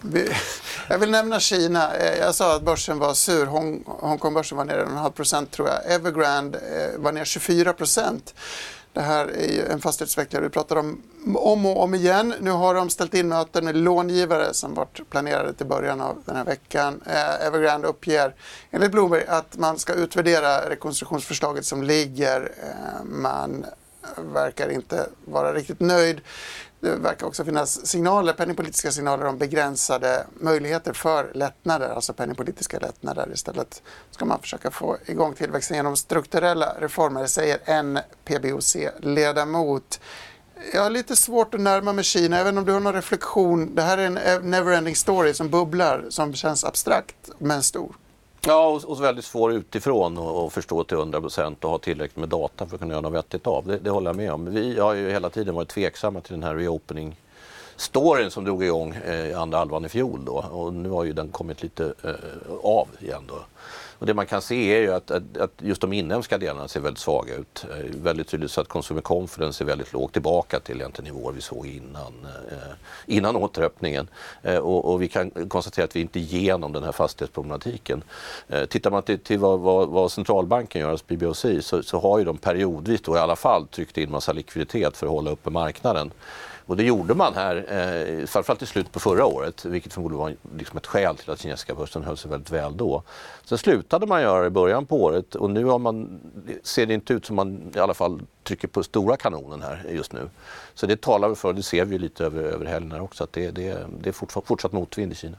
[0.89, 1.95] jag vill nämna Kina.
[1.95, 3.47] Eh, jag sa att börsen var sur.
[3.47, 5.93] Hong, Hongkongbörsen var ner en halv procent tror jag.
[5.93, 8.35] Evergrande eh, var ner 24 procent.
[8.99, 11.03] Det här är ju en fastighetsutvecklare vi pratar om
[11.35, 12.35] om och om igen.
[12.41, 16.37] Nu har de ställt in möten med långivare som varit planerade till början av den
[16.37, 17.01] här veckan.
[17.07, 18.35] Eh, Evergrande uppger
[18.71, 22.53] enligt Bloomberg att man ska utvärdera rekonstruktionsförslaget som ligger.
[22.63, 23.67] Eh, man
[24.16, 26.21] verkar inte vara riktigt nöjd.
[26.81, 33.29] Det verkar också finnas signaler, penningpolitiska signaler om begränsade möjligheter för lättnader, alltså penningpolitiska lättnader.
[33.35, 40.01] Istället ska man försöka få igång tillväxten genom strukturella reformer, säger en PBOC-ledamot.
[40.73, 43.75] Jag har lite svårt att närma mig Kina, även om du har någon reflektion.
[43.75, 47.97] Det här är en neverending story som bubblar, som känns abstrakt men stor.
[48.46, 52.29] Ja, och, och väldigt svår utifrån att förstå till 100 procent och ha tillräckligt med
[52.29, 53.66] data för att kunna göra något vettigt av.
[53.66, 54.55] Det, det håller jag med om.
[54.55, 57.16] Vi har ju hela tiden varit tveksamma till den här reopening
[57.77, 61.29] storyn som drog igång eh, andra halvan i fjol då och nu har ju den
[61.29, 63.35] kommit lite eh, av igen då.
[63.99, 66.81] Och det man kan se är ju att, att, att just de inhemska delarna ser
[66.81, 67.67] väldigt svaga ut.
[67.71, 71.41] Eh, väldigt tydligt så att consumer confidence är väldigt lågt tillbaka till egentligen nivåer vi
[71.41, 72.57] såg innan, eh,
[73.07, 74.09] innan återöppningen.
[74.43, 78.03] Eh, och, och, vi kan konstatera att vi inte är igenom den här fastighetsproblematiken.
[78.49, 82.19] Eh, tittar man till, till vad, vad, vad, centralbanken gör, alltså BBOC, så, så har
[82.19, 85.51] ju de periodvis då i alla fall tryckt in massa likviditet för att hålla uppe
[85.51, 86.11] marknaden.
[86.68, 90.59] Och det gjorde man här, eh, framförallt i slutet på förra året, vilket förmodligen var
[90.59, 93.02] liksom ett skäl till att kinesiska börsen höll sig väldigt väl då.
[93.44, 96.20] Sen slutade man göra det i början på året och nu har man,
[96.62, 100.12] ser det inte ut som man i alla fall trycker på stora kanonen här just
[100.12, 100.31] nu.
[100.74, 103.50] Så det talar för, det ser vi lite över, över helgen här också, att det,
[103.50, 105.37] det, det är fortsatt, fortsatt motvind i Kina.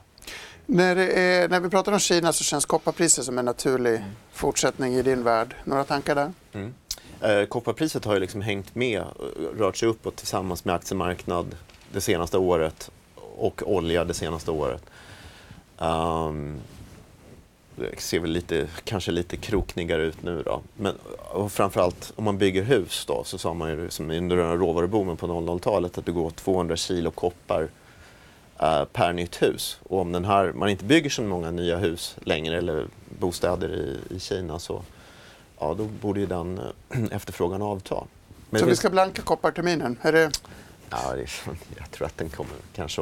[0.66, 5.02] När, är, när, vi pratar om Kina så känns kopparpriset som en naturlig fortsättning i
[5.02, 5.56] din värld.
[5.64, 6.34] Några tankar där?
[6.54, 6.74] Mm.
[7.22, 11.56] Eh, kopparpriset har ju liksom hängt med, eh, rört sig uppåt tillsammans med aktiemarknad
[11.92, 12.92] det senaste året
[13.38, 14.84] och olja det senaste året.
[15.78, 16.60] Um,
[17.76, 20.62] det ser väl lite, kanske lite kroknigare ut nu då.
[20.76, 24.18] Men eh, och framförallt om man bygger hus då så sa man ju liksom som
[24.18, 27.62] under den råvaruboomen på 00-talet att det går 200 kilo koppar
[28.64, 29.80] uh, per nytt hus.
[29.84, 32.86] Och om den här, man inte bygger så många nya hus längre eller
[33.20, 34.82] bostäder i, i Kina så
[35.60, 38.04] ja, då borde ju den eh, efterfrågan avta.
[38.50, 39.98] Men så vi ska blanka kopparterminen?
[40.02, 40.32] Är det...
[40.90, 41.26] Ja, det,
[41.78, 43.02] jag tror att den kommer kanske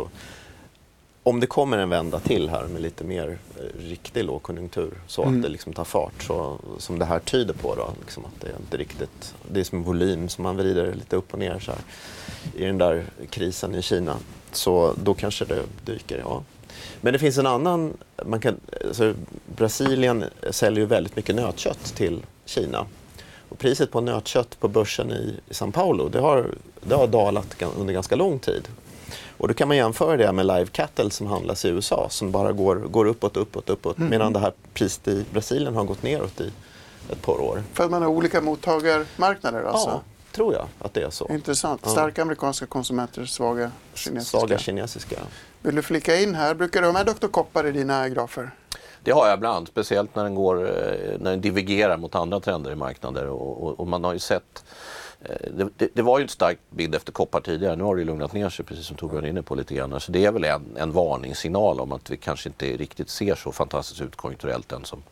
[1.28, 5.36] om det kommer en vända till här med lite mer eh, riktig lågkonjunktur så mm.
[5.36, 8.48] att det liksom tar fart så, som det här tyder på då, liksom att det
[8.48, 11.60] är inte riktigt, det är som en volym som man vrider lite upp och ner
[11.60, 11.82] så här,
[12.56, 14.17] i den där krisen i Kina.
[14.52, 16.43] Så då kanske det dyker, ja.
[17.02, 19.13] Men det finns en annan, man kan, alltså
[19.56, 22.86] Brasilien säljer ju väldigt mycket nötkött till Kina.
[23.49, 26.45] Och priset på nötkött på börsen i, i São Paulo det har,
[26.81, 28.67] det har dalat under ganska lång tid.
[29.38, 32.51] Och då kan man jämföra det med live cattle som handlas i USA som bara
[32.51, 33.97] går, går uppåt, uppåt, uppåt.
[33.97, 34.10] Mm.
[34.10, 36.51] Medan det här priset i Brasilien har gått neråt i
[37.10, 37.63] ett par år.
[37.73, 39.89] För att man har olika mottagarmarknader alltså?
[39.89, 41.27] Ja, tror jag att det är så.
[41.29, 41.89] Intressant.
[41.89, 44.38] Starka amerikanska konsumenter, svaga kinesiska.
[44.38, 45.15] Svaga kinesiska.
[45.62, 46.53] Vill du flika in här?
[46.53, 47.27] Brukar du ha med Dr.
[47.27, 48.51] Koppar i dina grafer?
[49.08, 52.72] Det har jag ibland, speciellt när den, går, eh, när den divergerar mot andra trender
[52.72, 53.28] i marknader.
[53.28, 54.65] Och, och, och man har ju sett
[55.22, 57.76] eh, det, det, det var ju ett starkt bild efter koppar tidigare.
[57.76, 60.00] Nu har det lugnat ner sig precis som Torbjörn är inne på lite grann.
[60.00, 63.52] Så det är väl en, en varningssignal om att vi kanske inte riktigt ser så
[63.52, 65.04] fantastiskt ut konjunkturellt än som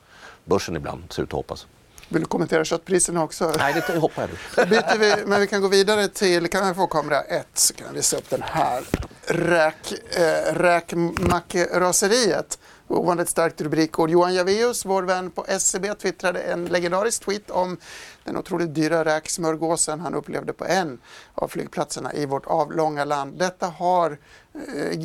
[0.46, 1.68] börsen ibland ser ut att hoppas.
[2.10, 3.52] Vill du kommentera köttpriserna också?
[3.58, 7.22] Nej, det hoppar jag vi, men vi kan gå vidare till, kan jag få kamera
[7.22, 8.84] 1 så kan jag visa upp den här.
[9.28, 12.58] Räk, eh, räkmackeraseriet.
[12.88, 14.10] Ovanligt starkt rubrikord.
[14.10, 17.78] Johan Javeus, vår vän på SCB, twittrade en legendarisk tweet om
[18.24, 21.00] den otroligt dyra räksmörgåsen han upplevde på en
[21.36, 23.40] av flygplatserna i vårt avlånga land.
[23.40, 24.18] Detta har
[24.54, 25.00] eh,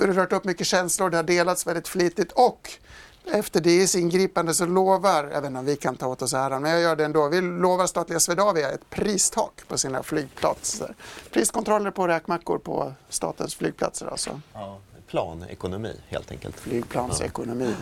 [0.00, 2.70] rört upp mycket känslor, det har delats väldigt flitigt och
[3.24, 6.62] efter DIs ingripande så lovar, jag vet inte om vi kan ta åt oss äran,
[6.62, 7.28] men jag gör det ändå.
[7.28, 10.94] Vi lovar statliga Swedavia ett pristak på sina flygplatser.
[11.30, 14.40] Priskontroller på räkmackor på statens flygplatser alltså.
[14.52, 14.80] Ja,
[15.12, 16.60] planekonomi helt enkelt.
[16.60, 17.74] Flygplansekonomi.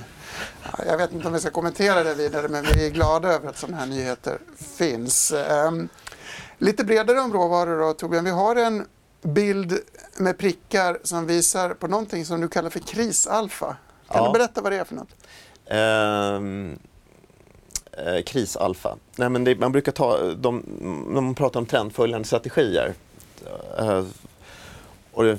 [0.62, 3.48] Ja, jag vet inte om vi ska kommentera det vidare, men vi är glada över
[3.48, 4.38] att sådana här nyheter
[4.76, 5.32] finns.
[5.32, 5.88] Ehm,
[6.58, 8.24] lite bredare om råvaror då, Torbjörn.
[8.24, 8.86] Vi har en
[9.22, 9.78] bild
[10.16, 13.76] med prickar som visar på någonting som du kallar för krisalfa.
[14.08, 14.26] Kan Ja.
[14.26, 15.14] du berätta vad det är för något?
[15.66, 16.78] Ehm,
[17.92, 18.96] eh, krisalfa.
[19.16, 20.64] Nej, men det, man brukar ta, de,
[21.08, 22.94] när man pratar om trendföljande strategier.
[23.78, 24.04] Eh,
[25.12, 25.38] och det,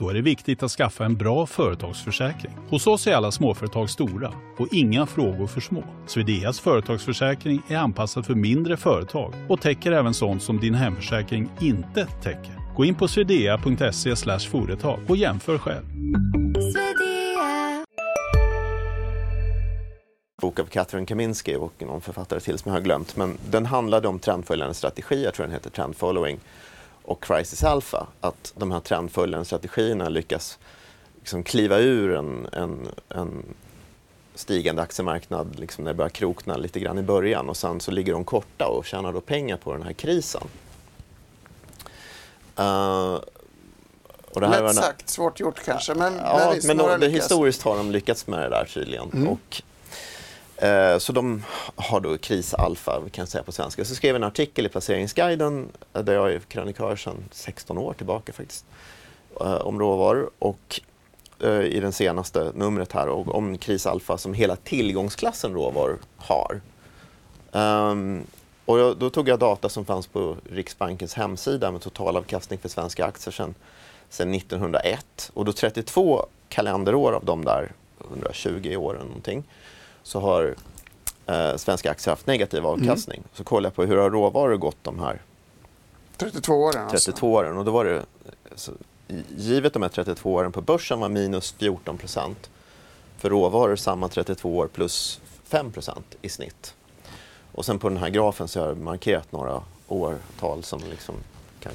[0.00, 2.52] Då är det viktigt att skaffa en bra företagsförsäkring.
[2.68, 5.84] Hos oss är alla småföretag stora och inga frågor för små.
[6.06, 12.06] Swedeas företagsförsäkring är anpassad för mindre företag och täcker även sånt som din hemförsäkring inte
[12.22, 12.74] täcker.
[12.76, 14.16] Gå in på swedea.se
[14.50, 15.84] företag och jämför själv.
[20.40, 23.16] bok av Catherine Kaminski och någon författare till som jag har glömt.
[23.16, 25.24] Men den handlade om trendföljande strategi.
[25.24, 26.38] jag tror den heter Trend Following
[27.02, 28.06] och Crisis Alpha.
[28.20, 30.58] Att de här trendföljande strategierna lyckas
[31.18, 33.44] liksom kliva ur en, en, en
[34.34, 38.12] stigande aktiemarknad liksom när det börjar krokna lite grann i början och sen så ligger
[38.12, 40.42] de korta och tjänar då pengar på den här krisen.
[42.56, 43.18] Eh,
[44.34, 45.94] och det här Lätt sagt, svårt gjort kanske.
[45.94, 49.10] Men, Ja, men, men de, historiskt har de lyckats med det där tydligen.
[49.12, 49.28] Mm.
[49.28, 49.62] Och,
[50.60, 51.44] Eh, så de
[51.76, 53.84] har då krisalfa, vi kan säga på svenska.
[53.84, 57.92] Så skrev jag en artikel i Placeringsguiden eh, där jag är krönikör sedan 16 år
[57.92, 58.64] tillbaka faktiskt,
[59.40, 60.30] eh, om råvaror.
[60.38, 60.80] Och
[61.64, 66.60] i det senaste numret här och om krisalfa som hela tillgångsklassen råvaror har.
[67.52, 68.24] Ehm,
[68.64, 73.04] och jag, då tog jag data som fanns på Riksbankens hemsida med totalavkastning för svenska
[73.04, 73.54] aktier sedan,
[74.08, 75.30] sedan 1901.
[75.34, 77.72] Och då 32 kalenderår av de där
[78.10, 79.44] 120 åren någonting
[80.02, 80.54] så har
[81.26, 83.22] eh, svenska aktier haft negativ avkastning.
[83.32, 85.22] Så kollade jag på hur har råvaror gått de här
[86.16, 87.12] 32 åren alltså.
[87.12, 87.56] 32 åren.
[87.56, 88.04] Och då var det,
[88.54, 88.72] så,
[89.36, 92.50] givet de här 32 åren på börsen var minus 14 procent.
[93.18, 96.74] För råvaror samma 32 år plus 5 procent i snitt.
[97.52, 101.14] Och sen på den här grafen så har jag markerat några årtal som liksom
[101.60, 101.72] kan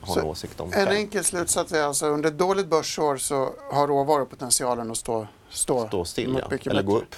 [0.00, 3.50] ha Så en åsikt om En enkel slutsats är alltså under ett dåligt börsår så
[3.72, 6.56] har råvaror potentialen att stå, stå, Stå still ja.
[6.70, 7.14] eller gå upp.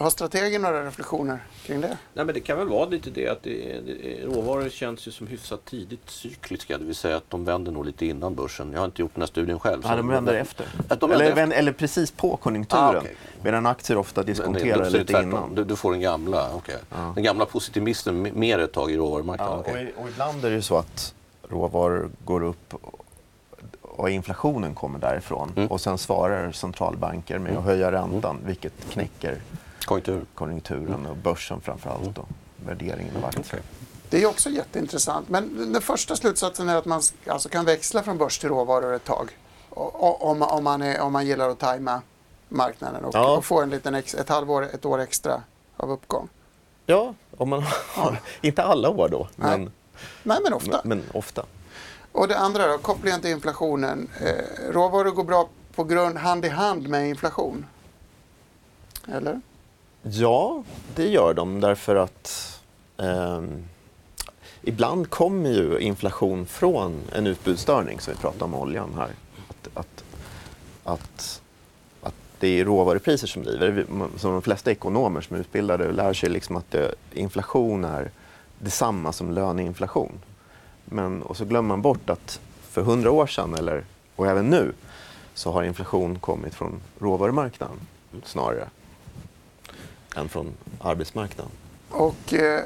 [0.00, 1.88] Har strategen några reflektioner kring det?
[2.14, 5.26] Nej, men det kan väl vara lite det att det, det, råvaror känns ju som
[5.26, 6.78] hyfsat tidigt cykliska.
[6.78, 8.72] Det vill säga att de vänder nog lite innan börsen.
[8.72, 9.80] Jag har inte gjort den här studien själv.
[9.84, 10.66] Ja, så- de vänder efter.
[10.88, 12.84] Att de eller, vänder vän- eller precis på konjunkturen.
[12.84, 13.16] Ah, okej.
[13.42, 15.28] Medan aktier ofta diskonterar det lite tvärtom.
[15.30, 15.54] innan.
[15.54, 16.76] Du, du får den gamla, okej.
[16.90, 17.12] Ja.
[17.14, 19.54] Den gamla positivismen mer ett tag i råvarumarknaden.
[19.66, 19.92] Ja, okej.
[19.96, 21.14] och, och ibland är det ju så att
[21.48, 23.04] råvaror går upp och-
[23.82, 25.52] och inflationen kommer därifrån.
[25.56, 25.68] Mm.
[25.68, 29.38] Och sen svarar centralbanker med att höja räntan vilket knäcker
[29.84, 30.24] Konjunktur.
[30.34, 32.18] konjunkturen och börsen framför allt
[32.66, 33.44] värderingen av aktier.
[33.48, 33.60] Okej.
[34.10, 35.28] Det är också jätteintressant.
[35.28, 39.04] Men den första slutsatsen är att man alltså kan växla från börs till råvaror ett
[39.04, 39.38] tag.
[39.70, 42.02] Om, om, man, är, om man gillar att tajma
[42.48, 43.36] marknaden och, Ja.
[43.36, 45.42] och få en liten ex, ett halvår, ett år extra
[45.76, 46.28] av uppgång.
[46.86, 47.62] Ja, om man
[47.94, 49.58] har, inte alla år då, Nej.
[49.58, 49.70] men,
[50.22, 50.80] Nej, men ofta.
[50.84, 51.44] men ofta.
[52.12, 54.08] Och det andra då, kopplingen till inflationen.
[54.20, 57.66] Eh, råvaror går bra på grund, hand i hand med inflation.
[59.12, 59.40] Eller?
[60.02, 60.62] Ja,
[60.94, 62.60] det gör de därför att
[62.96, 63.42] eh,
[64.62, 69.10] ibland kommer ju inflation från en utbudsstörning som vi pratade om oljan här.
[69.48, 70.04] Att, att,
[70.84, 71.42] att,
[72.02, 73.84] att det är råvarupriser som driver.
[74.16, 78.10] Som de flesta ekonomer som är utbildade lär sig liksom att det, inflation är
[78.58, 80.12] detsamma som löneinflation.
[80.84, 83.84] Men, och så glömmer man bort att för hundra år sedan, eller,
[84.16, 84.72] och även nu,
[85.34, 87.80] så har inflation kommit från råvarumarknaden
[88.24, 88.68] snarare
[90.18, 91.52] än från arbetsmarknaden.
[91.90, 92.64] Och eh,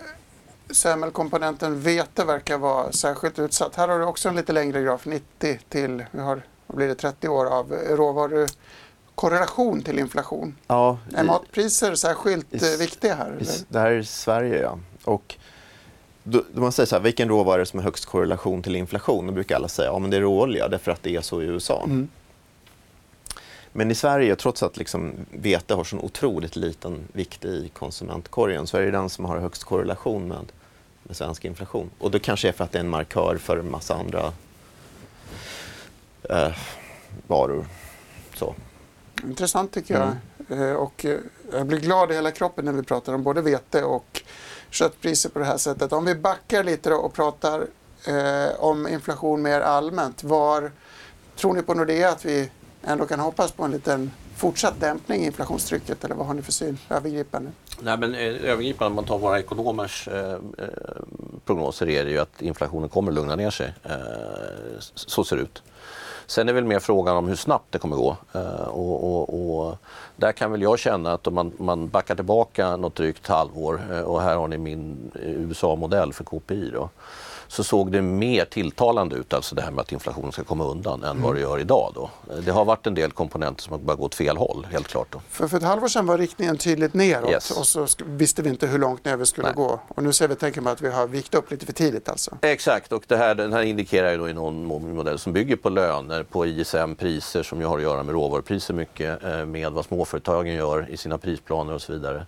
[0.70, 3.76] semmelkomponenten vete verkar vara särskilt utsatt.
[3.76, 7.28] Här har du också en lite längre graf, 90 till, vi har, blir det, 30
[7.28, 10.56] år av råvarukorrelation till inflation.
[10.66, 13.38] Ja, är matpriser särskilt i, eh, viktiga här?
[13.40, 14.78] I, det här är Sverige, ja.
[15.04, 15.36] Och
[16.22, 19.26] då, då man säger så här, vilken råvara som har högst korrelation till inflation?
[19.26, 21.44] Då brukar alla säga ja, men det är råolja, därför att det är så i
[21.44, 21.82] USA.
[21.84, 22.08] Mm.
[23.72, 28.76] Men i Sverige, trots att liksom vete har så otroligt liten vikt i konsumentkorgen, så
[28.76, 30.52] är det den som har högst korrelation med,
[31.02, 31.90] med svensk inflation.
[31.98, 34.32] Och det kanske är för att det är en markör för en massa andra
[36.22, 36.52] eh,
[37.26, 37.66] varor.
[38.34, 38.54] Så.
[39.24, 40.16] Intressant tycker jag.
[40.48, 40.70] Mm.
[40.70, 41.18] Eh, och eh,
[41.52, 44.22] jag blir glad i hela kroppen när vi pratar om både vete och
[44.70, 45.92] köttpriser på det här sättet.
[45.92, 47.66] Om vi backar lite och pratar
[48.06, 50.24] eh, om inflation mer allmänt.
[50.24, 50.70] Var
[51.36, 52.50] tror ni på Nordea att vi
[52.84, 56.52] ändå kan hoppas på en liten fortsatt dämpning i inflationstrycket eller vad har ni för
[56.52, 57.50] syn övergripande?
[57.80, 60.38] Nej, men, eh, övergripande om man tar våra ekonomers eh, eh,
[61.44, 63.74] prognoser är det ju att inflationen kommer lugna ner sig.
[63.82, 63.92] Eh,
[64.94, 65.62] så ser det ut.
[66.26, 68.16] Sen är det väl mer frågan om hur snabbt det kommer gå.
[68.32, 69.78] Eh, och, och, och,
[70.16, 74.00] där kan väl jag känna att om man, man backar tillbaka något drygt halvår eh,
[74.00, 76.70] och här har ni min eh, USA-modell för KPI.
[76.74, 76.90] Då,
[77.52, 81.02] så såg det mer tilltalande ut, alltså det här med att inflationen ska komma undan,
[81.02, 81.22] än mm.
[81.22, 81.92] vad det gör idag.
[81.94, 82.10] Då.
[82.44, 85.06] Det har varit en del komponenter som har börjat gå åt fel håll, helt klart.
[85.10, 85.22] Då.
[85.28, 87.50] För, för ett halvår sedan var riktningen tydligt neråt yes.
[87.50, 89.56] och så visste vi inte hur långt ner vi skulle Nej.
[89.56, 89.80] gå.
[89.88, 92.38] Och nu ser vi tecken på att vi har vikt upp lite för tidigt alltså.
[92.42, 95.70] Exakt, och det här, den här indikerar ju då i någon modell som bygger på
[95.70, 100.54] löner, på ISM-priser som ju har att göra med råvarupriser mycket, eh, med vad småföretagen
[100.54, 102.26] gör i sina prisplaner och så vidare.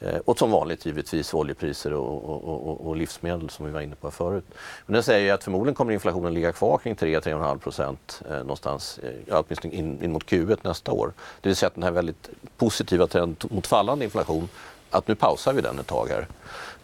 [0.00, 3.94] Eh, och som vanligt givetvis oljepriser och, och, och, och, livsmedel som vi var inne
[3.94, 4.44] på förut.
[4.86, 9.38] Men den säger att förmodligen kommer inflationen ligga kvar kring 3-3,5 procent eh, någonstans, eh,
[9.38, 11.12] åtminstone in, in mot Q1 nästa år.
[11.40, 14.48] Det vill säga att den här väldigt positiva trenden mot fallande inflation,
[14.90, 16.26] att nu pausar vi den ett tag här.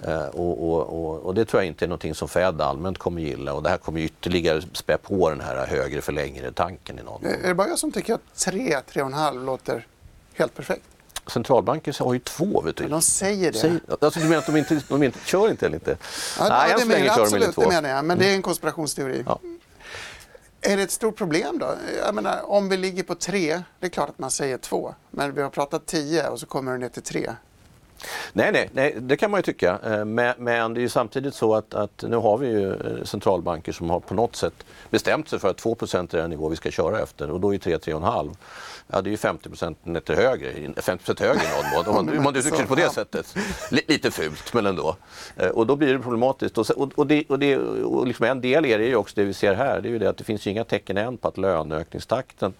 [0.02, 3.22] Eh, och, och, och, och, det tror jag inte är någonting som Fed allmänt kommer
[3.22, 6.98] gilla och det här kommer ytterligare spä på den här högre för längre-tanken.
[6.98, 9.86] i någon Är det bara jag som tycker att 3-3,5 låter
[10.34, 10.91] helt perfekt?
[11.26, 12.60] Centralbanker har ju två.
[12.60, 12.88] Vet du.
[12.88, 13.58] de säger det.
[13.58, 15.96] Säger, alltså, du menar att de inte, de inte kör inte eller inte?
[16.38, 18.04] Ja, Nej, det, menar, absolut, de det menar jag.
[18.04, 19.24] Men det är en konspirationsteori.
[19.26, 19.40] Ja.
[20.60, 21.74] Är det ett stort problem då?
[22.04, 24.94] Jag menar, om vi ligger på tre, det är klart att man säger två.
[25.10, 27.30] Men vi har pratat tio och så kommer det ner till tre.
[28.32, 29.78] Nej, nej, nej, det kan man ju tycka.
[29.84, 33.04] Eh, men, men det är ju samtidigt så att, att, nu har vi ju eh,
[33.04, 34.54] centralbanker som har på något sätt
[34.90, 37.58] bestämt sig för att 2% är den nivå vi ska köra efter och då är
[37.58, 38.34] 3-3,5
[38.86, 42.16] ja, det är ju 50 procentenheter högre, 50 högre i någon mån.
[42.16, 43.34] Om man uttrycker på det sättet.
[43.70, 44.96] Lite fult, men ändå.
[45.36, 46.58] Eh, och då blir det problematiskt.
[46.58, 49.34] Och, och, det, och, det, och liksom en del är det ju också det vi
[49.34, 52.54] ser här, det är ju det att det finns inga tecken än på att löneökningstakten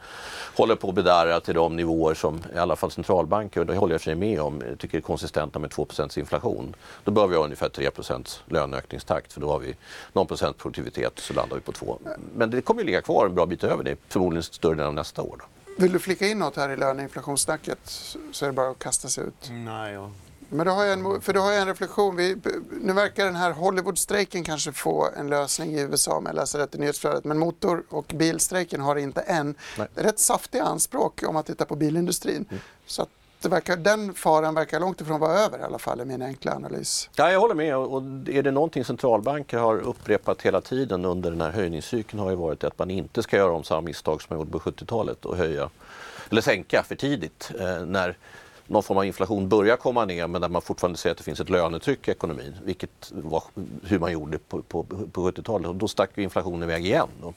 [0.57, 3.95] håller på att bedarra till de nivåer som i alla fall centralbanker, och det håller
[3.95, 6.75] jag sig med om, tycker är konsistenta med 2% inflation.
[7.05, 9.75] Då bör vi ha ungefär 3% löneökningstakt för då har vi
[10.13, 11.99] någon procent produktivitet så landar vi på 2.
[12.35, 14.95] Men det kommer ju ligga kvar en bra bit över det, förmodligen större delen av
[14.95, 15.37] nästa år.
[15.39, 15.45] Då.
[15.77, 17.79] Vill du flika in något här i löneinflationssnacket
[18.33, 19.51] så är det bara att kasta sig ut.
[19.51, 20.11] Nej, ja.
[20.49, 22.17] Men då har jag en, för då har jag en reflektion.
[22.17, 22.37] Vi,
[22.81, 26.75] nu verkar den här Hollywoodstrejken kanske få en lösning i USA om jag läser rätt
[26.75, 27.25] i nyhetsflödet.
[27.25, 29.55] Men motor och bilstrejken har inte än.
[29.79, 29.89] Nej.
[29.95, 32.47] Rätt saftiga anspråk om man tittar på bilindustrin.
[32.51, 32.63] Mm.
[32.87, 33.07] Så
[33.43, 36.55] det verkar, den faran verkar långt ifrån vara över i alla fall i min enkla
[36.55, 37.11] analys.
[37.17, 41.41] Ja, jag håller med och är det någonting centralbanker har upprepat hela tiden under den
[41.41, 44.39] här höjningscykeln har ju varit att man inte ska göra om samma misstag som man
[44.39, 45.71] gjorde på 70-talet och höja
[46.31, 48.17] eller sänka för tidigt eh, när
[48.67, 51.41] någon form av inflation börjar komma ner men där man fortfarande ser att det finns
[51.41, 53.43] ett lönetryck i ekonomin, vilket var
[53.83, 55.69] hur man gjorde på, på, på 70-talet.
[55.69, 57.09] Och då stack ju inflationen iväg igen.
[57.23, 57.35] Då.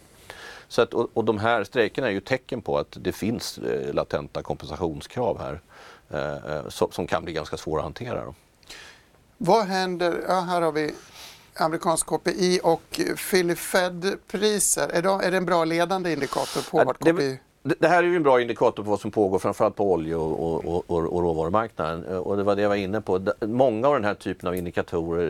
[0.67, 3.93] Så att, och, och de här strejkerna är ju tecken på att det finns eh,
[3.93, 5.61] latenta kompensationskrav här.
[6.09, 8.33] Eh, eh, som kan bli ganska svåra att hantera.
[9.37, 10.95] Vad händer, ja, här har vi
[11.53, 14.89] amerikansk KPI och Philly Fed-priser.
[14.89, 18.15] Är, är det en bra ledande indikator på ja, vart KPI det här är ju
[18.15, 22.05] en bra indikator på vad som pågår framförallt på olje och, och, och, och råvarumarknaden.
[22.05, 23.25] Eh, och det var det jag var inne på.
[23.41, 25.23] Många av den här typen av indikatorer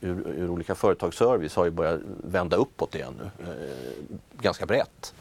[0.00, 3.46] ur, ur olika företagsservice har ju börjat vända uppåt igen nu.
[4.40, 5.14] Ganska brett.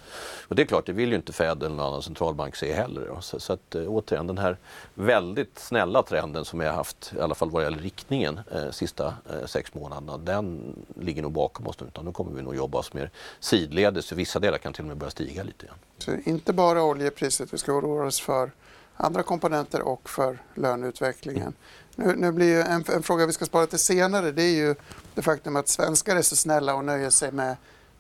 [0.48, 3.08] Och det är klart, det vill ju inte Fed eller någon annan centralbank se heller.
[3.08, 3.22] Då.
[3.22, 4.58] Så, så att, eh, återigen, den här
[4.94, 9.06] väldigt snälla trenden som vi har haft, i alla fall vad gäller riktningen, eh, sista
[9.08, 11.88] eh, sex månaderna, den ligger nog bakom oss nu.
[11.88, 14.12] Utan nu kommer vi nog jobba oss mer sidledes.
[14.12, 15.78] Vissa delar kan till och med börja stiga lite igen.
[15.98, 18.52] Så inte bara oljepriset vi ska oroa oss för,
[18.96, 21.54] andra komponenter och för löneutvecklingen.
[21.96, 24.76] Nu, nu blir ju en, en fråga vi ska spara till senare, det är ju
[25.16, 27.56] det faktum att svenskar är så snälla och nöjer sig med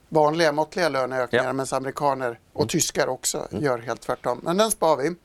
[0.09, 1.53] vanliga måttliga löneökningar Ja.
[1.53, 4.39] medan amerikaner och tyskar också gör helt tvärtom.
[4.43, 5.15] Men den spar vi.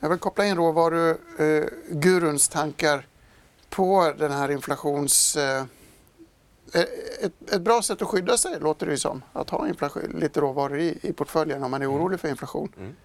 [0.00, 3.06] Jag vill koppla in råvaruguruns tankar
[3.70, 5.36] på den här inflations...
[5.36, 5.64] Eh,
[7.20, 9.22] ett, ett bra sätt att skydda sig låter det ju som.
[9.32, 12.96] Att ha inflation, lite råvaror i, i portföljen om man är orolig för inflation.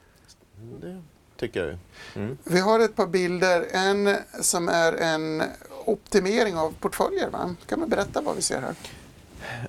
[0.81, 1.01] Det
[1.37, 1.77] tycker jag.
[2.23, 2.37] Mm.
[2.43, 3.65] Vi har ett par bilder.
[3.71, 5.43] En som är en
[5.85, 7.29] optimering av portföljer.
[7.29, 7.55] Va?
[7.65, 8.75] Kan man berätta vad vi ser här?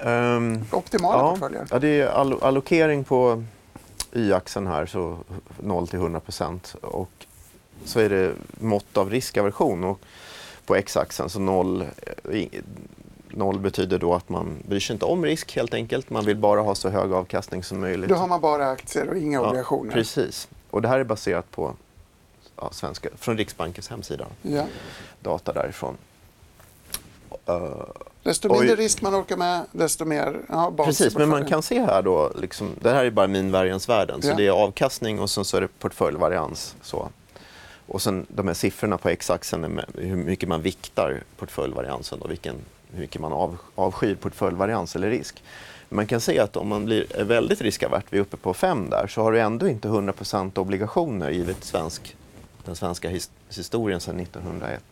[0.00, 1.66] Ehm, Optimala ja, portföljer.
[1.70, 3.44] ja, det är all- allokering på
[4.12, 5.18] y-axeln här, så
[5.60, 6.76] 0 till 100 procent.
[6.82, 7.10] Och
[7.84, 10.00] så är det mått av riskaversion och
[10.66, 11.28] på x-axeln.
[11.30, 11.84] Så 0,
[13.28, 16.10] noll betyder då att man bryr sig inte om risk helt enkelt.
[16.10, 18.08] Man vill bara ha så hög avkastning som möjligt.
[18.08, 19.92] Då har man bara aktier och inga Ja, obligationer.
[19.92, 20.48] Precis.
[20.70, 21.74] Och det här är baserat på
[22.56, 24.26] ja, svenska, från Riksbankens hemsida.
[24.42, 24.64] Ja.
[25.20, 25.96] Data därifrån.
[27.46, 27.70] Eh,
[28.22, 32.02] Desto mindre risk man orkar med, desto mer ja, Precis, men man kan se här
[32.02, 34.22] då, liksom, det här är bara min variansvärden.
[34.22, 34.34] Så Ja.
[34.34, 36.74] det är avkastning och sen så är det portföljvarians.
[36.82, 37.08] Så.
[37.86, 42.54] Och sen de här siffrorna på x-axeln hur mycket man viktar portföljvariansen och vilken,
[42.92, 45.42] hur mycket man av, avskyr portföljvarians eller risk.
[45.88, 49.06] Man kan se att om man blir väldigt riskavärt, vi är uppe på 5 där,
[49.06, 52.16] så har du ändå inte 100% obligationer givet svensk,
[52.64, 54.82] den svenska his, historien sedan 1901.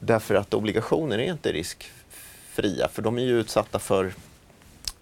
[0.00, 4.12] Därför att obligationer är inte riskfria, för de är ju utsatta för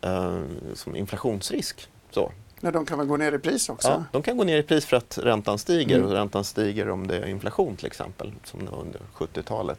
[0.01, 0.39] eh,
[0.75, 1.89] som inflationsrisk.
[2.11, 2.33] Så.
[2.61, 3.89] Nej, de kan väl gå ner i pris också?
[3.89, 6.09] Ja, de kan gå ner i pris för att räntan stiger Mm.
[6.09, 9.79] och räntan stiger om det är inflation till exempel, som det var under 70-talet.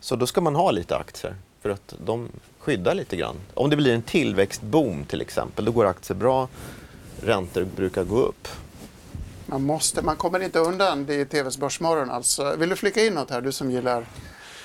[0.00, 2.28] Så då ska man ha lite aktier för att de
[2.58, 3.36] skyddar lite grann.
[3.54, 6.48] Om det blir en tillväxtboom till exempel, då går aktier bra,
[7.22, 8.48] räntor brukar gå upp.
[9.46, 12.10] Man, måste, man kommer inte undan det i TVs Börsmorgon.
[12.10, 12.56] Alltså.
[12.56, 13.98] Vill du flika in något här, du som gillar...
[13.98, 14.06] Eh,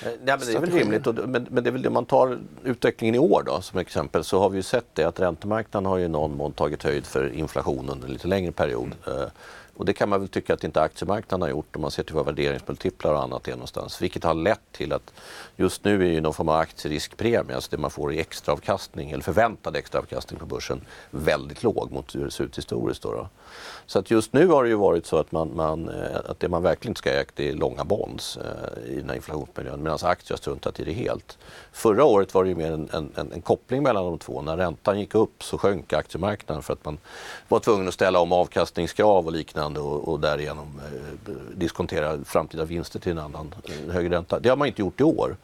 [0.02, 1.06] Nej, men det är väl rimligt.
[1.06, 4.24] Och, men, men det är väl det man tar utvecklingen i år då som exempel
[4.24, 7.06] så har vi ju sett det att räntemarknaden har ju i någon mån tagit höjd
[7.06, 8.94] för inflation under en lite längre period.
[9.06, 9.24] Eh,
[9.76, 12.14] och det kan man väl tycka att inte aktiemarknaden har gjort om man ser till
[12.14, 14.02] vad värderingsmultiplar och annat är någonstans.
[14.02, 15.12] Vilket har lett till att
[15.56, 19.22] just nu är ju någon form av aktieriskpremie, alltså det man får i extraavkastning eller
[19.22, 23.02] förväntad extraavkastning på börsen väldigt låg mot hur det ser ut historiskt.
[23.02, 23.28] Då då.
[23.86, 26.48] Så att just nu har det ju varit så att, man, man, eh, att det
[26.48, 30.36] man verkligen inte ska äga är långa bonds eh, i den här inflationsmiljön medan aktier
[30.36, 31.38] har struntat i det helt.
[31.72, 34.42] Förra året var det ju mer en, en, en, en koppling mellan de två.
[34.42, 36.98] När räntan gick upp så sjönk aktiemarknaden för att man
[37.48, 42.98] var tvungen att ställa om avkastningskrav och liknande och, och därigenom eh, diskontera framtida vinster
[42.98, 44.40] till en annan eh, högre ränta.
[44.40, 45.36] Det har man inte gjort i år.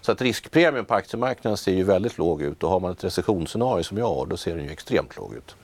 [0.00, 3.82] Så att riskpremien på aktiemarknaden ser ju väldigt låg ut och har man ett recessionsscenario
[3.82, 5.54] som jag har då ser den ju extremt låg ut.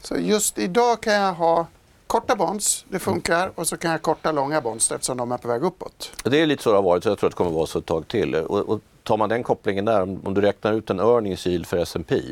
[0.00, 1.66] Så just idag kan jag ha
[2.06, 5.48] korta bonds, det funkar, och så kan jag korta långa bonds eftersom de är på
[5.48, 6.12] väg uppåt.
[6.24, 7.78] Det är lite så det har varit, så jag tror att det kommer vara så
[7.78, 8.34] ett tag till.
[8.34, 11.66] Och, och tar man den kopplingen där, om om du räknar ut en earnings yield
[11.66, 12.22] för S&P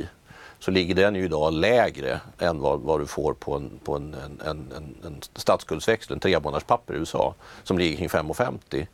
[0.58, 4.14] så ligger den ju idag lägre än vad, vad du får på en, på en,
[4.14, 8.86] en, en, en, statsskuldsväxel, en tremånaderspapper i USA, som ligger kring 5,50.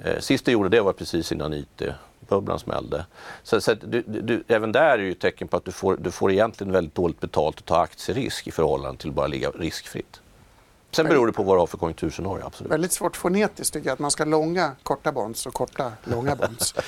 [0.00, 3.06] Eh, sist det gjorde det var precis innan IT-bubblan smällde.
[3.42, 6.10] Så, så du, du, även där är ju ett tecken på att du får, du
[6.10, 10.20] får egentligen väldigt dåligt betalt att ta aktierisk i förhållande till att bara ligga riskfritt.
[10.90, 12.72] Sen beror det på vad du har för konjunkturscenario, absolut.
[12.72, 16.74] Väldigt svårt fonetiskt tycker jag att man ska långa korta bonds och korta långa bonds.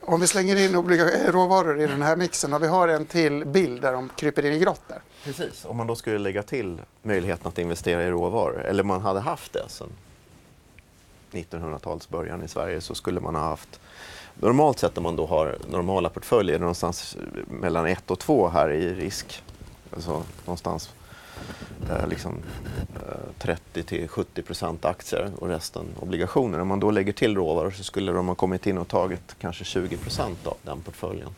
[0.00, 3.06] Om vi slänger in olika eh, råvaror i den här mixen och vi har en
[3.06, 4.84] till bild där de kryper in i grottor.
[4.88, 5.00] där.
[5.24, 5.64] Precis.
[5.64, 9.52] Om man då skulle lägga till möjligheten att investera i råvaror, eller man hade haft
[9.52, 9.88] det sedan
[11.32, 13.80] 1900-talets början i Sverige, så skulle man ha haft
[14.34, 18.94] Normalt sett om man då har normala portföljer någonstans mellan 1 och 2 här i
[18.94, 19.42] risk.
[19.94, 20.90] Alltså någonstans
[21.90, 22.42] eh, liksom,
[22.94, 26.60] eh, 30 till 70 procent aktier och resten obligationer.
[26.60, 29.64] Om man då lägger till råvaror så skulle de ha kommit in och tagit kanske
[29.64, 31.28] 20 procent av den portföljen.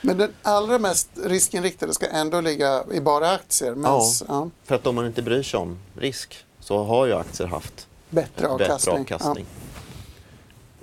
[0.00, 3.74] Men den allra mest riskinriktade ska ändå ligga i bara aktier.
[3.74, 4.50] Mens, ja.
[4.64, 8.48] För att om man inte bryr sig om risk så har ju aktier haft bättre
[8.48, 9.02] avkastning.
[9.02, 9.46] bättre avkastning.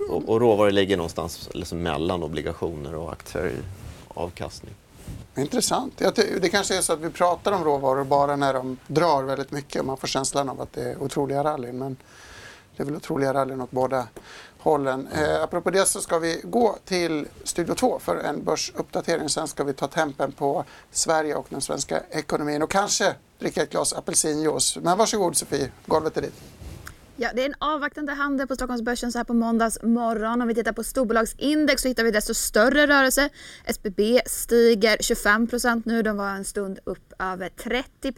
[0.08, 3.56] Och, och råvaror ligger någonstans liksom mellan obligationer och aktier i
[4.08, 4.74] avkastning.
[5.36, 5.98] Intressant.
[6.40, 9.80] Det kanske är så att vi pratar om råvaror bara när de drar väldigt mycket
[9.80, 11.78] och man får känslan av att det är otroliga rallyn.
[11.78, 11.96] Men
[12.76, 14.08] det är väl otroliga rallyn åt båda
[14.58, 15.08] hållen.
[15.14, 19.28] Eh, apropå det så ska vi gå till Studio 2 för en börsuppdatering.
[19.28, 23.70] Sen ska vi ta tempen på Sverige och den svenska ekonomin och kanske dricka ett
[23.70, 24.78] glas apelsinjuice.
[24.82, 26.55] Men varsågod Sofie, golvet är ditt.
[27.18, 30.42] Ja, det är en avvaktande handel på Stockholmsbörsen så här på måndags morgon.
[30.42, 33.28] Om vi tittar på storbolagsindex så hittar vi desto större rörelse.
[33.64, 36.02] SBB stiger 25% nu.
[36.02, 38.12] De var en stund upp över 30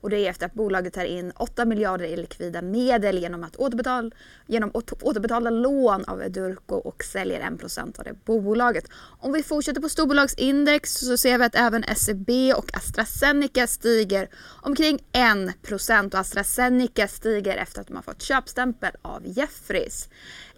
[0.00, 3.56] och det är efter att bolaget tar in 8 miljarder i likvida medel genom att
[3.56, 4.10] återbetala,
[4.46, 8.84] genom att återbetala lån av Edurko och säljer 1 procent av det bolaget.
[9.18, 14.28] Om vi fortsätter på storbolagsindex så ser vi att även SEB och AstraZeneca stiger
[14.62, 20.08] omkring 1 och AstraZeneca stiger efter att de har fått köpstämpel av Jeffries.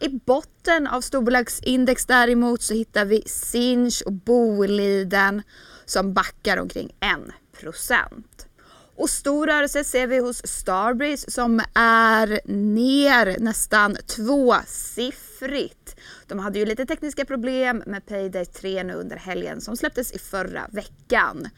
[0.01, 5.43] I botten av storbolagsindex däremot så hittar vi Sinch och Boliden
[5.85, 7.35] som backar omkring 1
[8.99, 12.41] och stor rörelse ser vi hos Starbreeze som är
[12.75, 15.97] ner nästan tvåsiffrigt.
[16.27, 20.19] De hade ju lite tekniska problem med Payday 3 nu under helgen som släpptes i
[20.19, 21.49] förra veckan.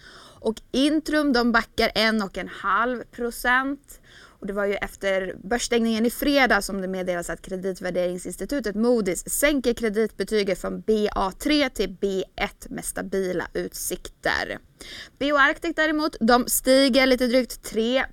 [0.41, 4.01] Och Intrum de backar 1,5 procent.
[4.41, 9.75] Och det var ju efter börsstängningen i fredag som det meddelas att kreditvärderingsinstitutet Moody's sänker
[9.75, 14.59] kreditbetyget från BA3 till B1 med stabila utsikter.
[15.19, 18.05] BioArctic däremot, de stiger lite drygt 3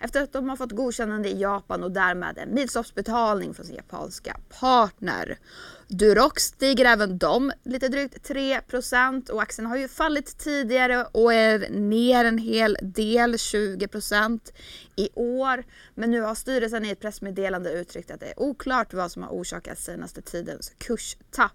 [0.00, 4.36] efter att de har fått godkännande i Japan och därmed en milstolpsbetalning från sin japanska
[4.60, 5.38] partner.
[5.88, 8.60] Durox stiger även de lite drygt 3
[9.32, 14.40] och aktien har ju fallit tidigare och är ner en hel del, 20%
[14.96, 15.64] i år.
[15.94, 19.30] Men nu har styrelsen i ett pressmeddelande uttryckt att det är oklart vad som har
[19.30, 21.52] orsakat senaste tidens kurstapp.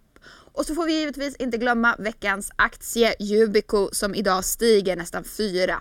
[0.58, 5.74] Och så får vi givetvis inte glömma veckans aktie Yubico som idag stiger nästan 4%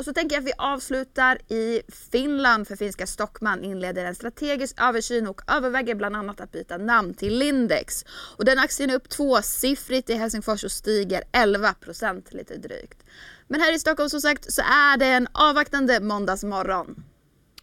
[0.00, 4.80] och så tänker jag att vi avslutar i Finland för finska Stockman inleder en strategisk
[4.80, 8.04] översyn och överväger bland annat att byta namn till Lindex.
[8.36, 13.02] Och den aktien är upp tvåsiffrigt i Helsingfors och stiger 11% lite drygt.
[13.48, 17.04] Men här i Stockholm som sagt så är det en avvaktande måndagsmorgon.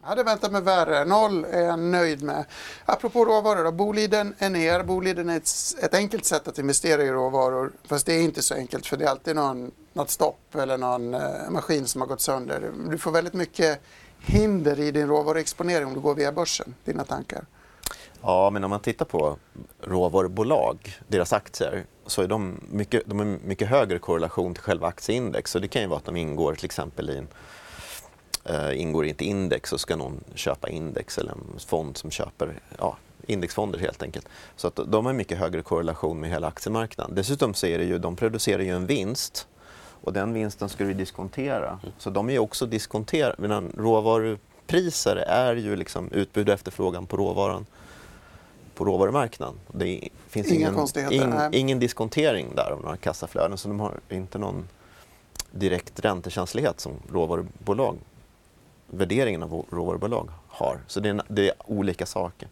[0.01, 1.05] Jag hade väntat mig värre.
[1.05, 2.45] Noll är jag nöjd med.
[2.85, 3.71] Apropå råvaror då.
[3.71, 4.83] Boliden är ner.
[4.83, 5.49] Boliden är ett,
[5.81, 7.71] ett, enkelt sätt att investera i råvaror.
[7.85, 11.13] Fast det är inte så enkelt för det är alltid någon, något stopp eller någon
[11.13, 12.71] eh, maskin som har gått sönder.
[12.89, 13.81] Du får väldigt mycket
[14.19, 16.75] hinder i din råvaruexponering om du går via börsen.
[16.83, 17.45] Dina tankar?
[18.21, 19.37] Ja, men om man tittar på
[19.81, 25.51] råvarubolag, deras aktier, så är de mycket, de är mycket högre korrelation till själva aktieindex.
[25.51, 27.27] Så det kan ju vara att de ingår till exempel i en
[28.49, 32.59] eh, ingår i ett index så ska någon köpa index eller en fond som köper
[32.77, 34.29] ja, indexfonder helt enkelt.
[34.55, 37.15] Så att de har mycket högre korrelation med hela aktiemarknaden.
[37.15, 39.47] Dessutom så är det ju, de producerar ju en vinst
[40.01, 41.79] och den vinsten ska du diskontera.
[41.97, 47.65] Så de är också diskonterade, råvarupriser är ju liksom utbud och efterfrågan på råvaran
[48.75, 49.55] på råvarumarknaden.
[49.71, 54.67] Det finns ingen, ingen, ingen diskontering där av några kassaflöden så de har inte någon
[55.51, 57.97] direkt räntekänslighet som råvarubolag
[58.87, 60.79] värderingen av råvarubolag har.
[60.87, 62.49] Så det är, det är olika saker.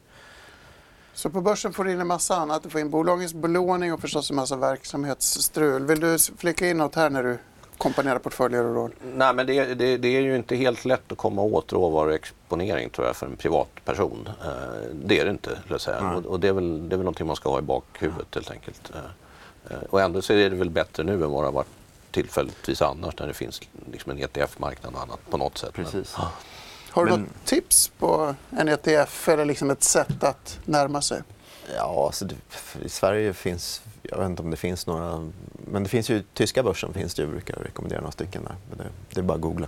[1.14, 2.64] Så på börsen får du in en massa annat.
[2.64, 5.86] Du får in bolagens belåning och förstås en massa verksamhetsstrul.
[5.86, 7.38] Vill du flika in något här när du
[7.78, 8.92] komponerar portföljer och råd?
[9.14, 13.08] Nej, men det, det, det, är ju inte helt lätt att komma åt råvaruexponering tror
[13.08, 14.30] jag för en privatperson.
[14.46, 14.52] Eh,
[14.94, 15.98] det är det inte, jag säga.
[15.98, 16.16] Mm.
[16.16, 18.52] Och, och, det, är väl, det är väl någonting man ska ha i bakhuvudet helt
[18.52, 18.92] enkelt.
[18.94, 21.68] Eh, eh, och ändå så är det väl bättre nu än vad det har varit
[22.16, 23.62] tillfälligtvis annars när det finns
[23.92, 25.74] liksom en ETF-marknad och annat på något sätt.
[25.74, 26.16] Precis.
[26.18, 26.28] Men,
[26.90, 27.22] har du Men...
[27.22, 31.22] något tips på en ETF eller liksom ett sätt att närma sig?
[31.76, 32.36] Ja, alltså det,
[32.86, 35.32] i Sverige finns, jag vet inte om det finns några,
[35.72, 38.56] men det finns ju, tyska börsen finns det, jag brukar rekommendera några stycken där.
[38.78, 39.68] Det, det är bara att googla.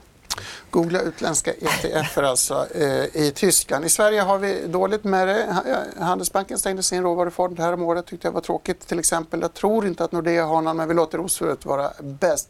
[0.70, 3.86] Googla utländska ETFer alltså eh, i Tyskland.
[3.86, 5.44] I Sverige har vi dåligt med det.
[5.44, 8.06] Eh, Handelsbanken stängde sin råvarufond här om året.
[8.06, 9.42] tyckte jag var tråkigt till exempel.
[9.42, 12.50] Jag tror inte att Nordea har någon men vi låter Rosföret vara bäst.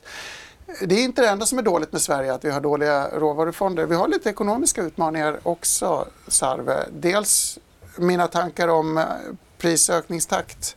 [0.81, 3.85] Det är inte det enda som är dåligt med Sverige att vi har dåliga råvarufonder.
[3.85, 6.85] Vi har lite ekonomiska utmaningar också Sarve.
[6.91, 7.59] Dels
[7.97, 9.03] mina tankar om eh,
[9.57, 10.75] prisökningstakt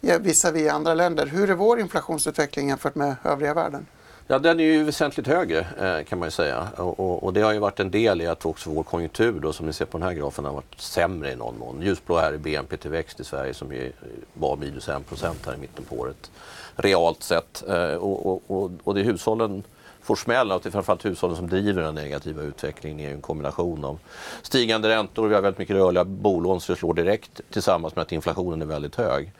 [0.00, 1.26] visavi andra länder.
[1.26, 3.86] Hur är vår inflationsutveckling jämfört med övriga världen?
[4.28, 6.68] Ja, den är ju väsentligt högre eh, kan man ju säga.
[6.76, 9.52] Och, och, och, det har ju varit en del i att också vår konjunktur då,
[9.52, 11.82] som ni ser på den här grafen har varit sämre i någon mån.
[11.82, 13.92] Ljusblå här är BNP-tillväxt i Sverige som ju
[14.34, 15.02] var minus 1
[15.46, 16.30] här i mitten på året.
[16.76, 17.64] Realt sett.
[17.68, 19.62] Eh, och, och, och, det är hushållen
[20.02, 23.00] får smäll och det är framförallt hushållen som driver den negativa utvecklingen.
[23.00, 23.98] Är en kombination av
[24.42, 28.12] stigande räntor, vi har väldigt mycket rörliga bolån så det slår direkt tillsammans med att
[28.12, 29.32] inflationen är väldigt hög.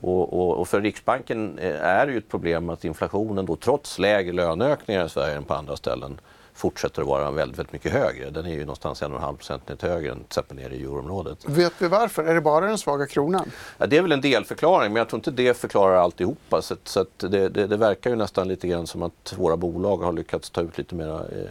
[0.00, 3.98] Och, och, och, för Riksbanken eh, är det ju ett problem att inflationen då trots
[3.98, 6.20] lägre löneökningar i Sverige än på andra ställen
[6.54, 8.30] fortsätter att vara väldigt, väldigt mycket högre.
[8.30, 11.38] Den är ju någonstans 1,5 procentenhet högre än till exempel nere i euroområdet.
[11.44, 12.24] Vet vi varför?
[12.24, 13.50] Är det bara den svaga kronan?
[13.78, 16.62] Ja, det är väl en delförklaring, men jag tror inte det förklarar alltihopa.
[16.62, 20.12] Så, så det, det, det, verkar ju nästan lite grann som att våra bolag har
[20.12, 21.46] lyckats ta ut lite mera, eh,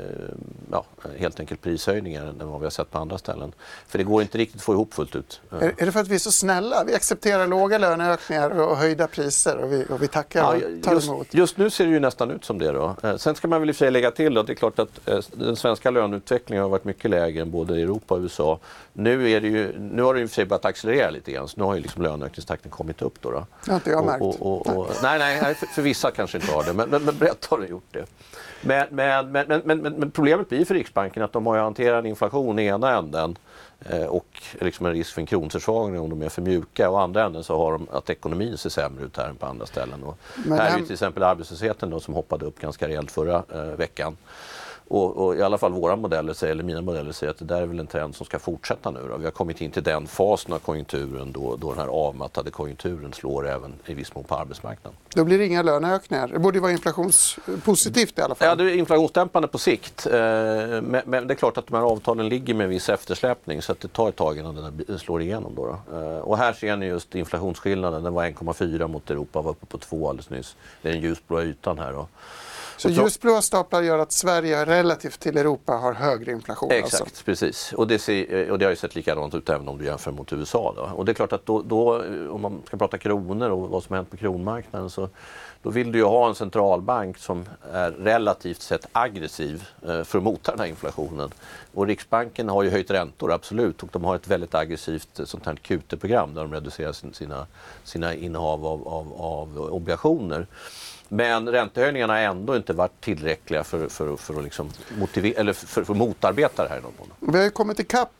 [0.71, 0.85] ja,
[1.17, 3.53] helt enkelt prishöjningar än vad vi har sett på andra ställen.
[3.87, 5.41] För det går inte riktigt att få ihop fullt ut.
[5.49, 6.83] Är, är det för att vi är så snälla?
[6.83, 10.93] Vi accepterar låga löneökningar och höjda priser och vi, och vi tackar Ja, och tar
[10.93, 11.33] just, emot.
[11.33, 12.71] just nu ser det ju nästan ut som det.
[12.71, 12.95] Då.
[13.03, 14.79] Eh, Sen ska man väl i och för sig lägga till att det är klart
[14.79, 18.59] att eh, den svenska löneutvecklingen har varit mycket lägre än både i Europa och USA.
[18.93, 21.47] Nu, är det ju, nu har det i och för sig börjat accelerera lite grann,
[21.47, 23.21] så nu har ju liksom löneökningstakten kommit upp.
[23.21, 23.45] Då, då.
[23.65, 24.21] Det har inte jag märkt.
[24.21, 27.03] Och, och, och, nej, nej, nej, för, för vissa kanske inte har det, men, men,
[27.03, 28.05] men brett har det gjort det.
[28.61, 32.59] Men, men, men, men, men, problemet blir för Riksbanken att de har ju hanterat inflation
[32.59, 33.37] i ena änden
[33.85, 36.89] eh, och liksom en risk för en kronförsvagning om de är för mjuka.
[36.89, 39.65] Och andra änden så har de att ekonomin ser sämre ut här än på andra
[39.65, 40.03] ställen.
[40.03, 40.17] Och
[40.49, 44.17] här är ju till exempel arbetslösheten då, som hoppade upp ganska rejält förra eh, veckan.
[44.89, 47.61] Och, och i alla fall våra modeller säger, eller mina modeller säger att det där
[47.61, 48.99] är väl en trend som ska fortsätta nu.
[49.09, 49.17] Då.
[49.17, 53.13] Vi har kommit in till den fasen av konjunkturen då, då den här avmattade konjunkturen
[53.13, 54.97] slår även i viss mån på arbetsmarknaden.
[55.15, 56.27] Då blir det inga löneökningar.
[56.27, 58.47] Det borde vara inflationspositivt i alla fall.
[58.47, 60.05] Ja, det är inflationsdämpande på sikt.
[60.05, 60.11] Eh,
[60.81, 63.71] Men, men det är klart att de här avtalen ligger med en viss eftersläpning så
[63.71, 64.55] att det tar ett tag innan
[64.87, 65.55] den slår igenom.
[65.55, 65.97] Då då.
[65.97, 68.03] Eh, Och här ser ni just inflationsskillnaden.
[68.03, 70.55] Den var 1,4 mot Europa, var uppe på 2 alldeles nyss.
[70.81, 71.93] Det är den ljusblå ytan här.
[71.93, 72.07] Då.
[72.79, 76.71] Så ljusblåa staplar gör att Sverige relativt till Europa har högre inflation.
[76.71, 77.23] Exakt, Alltså.
[77.25, 77.73] precis.
[77.73, 80.33] Och det, ser, och det har ju sett likadant ut även om du jämför mot
[80.33, 80.73] USA.
[80.75, 80.89] Då.
[80.95, 83.93] Och det är klart att då, då, om man ska prata kronor och vad som
[83.93, 85.09] har hänt på kronmarknaden så
[85.61, 90.23] då vill du ju ha en centralbank som är relativt sett aggressiv eh, för att
[90.23, 91.29] mota den här inflationen.
[91.73, 95.45] Och Riksbanken har ju höjt räntor, absolut, och de har ett väldigt aggressivt eh, sånt
[95.45, 97.47] här QT-program där de reducerar sin, sina,
[97.83, 100.47] sina innehav av, av, av obligationer.
[101.09, 105.83] Men räntehöjningarna har ändå inte varit tillräckliga för, för, för, att, liksom motivera, eller för,
[105.83, 106.81] för motarbeta det här.
[107.19, 108.13] Vi har ju kommit ikapp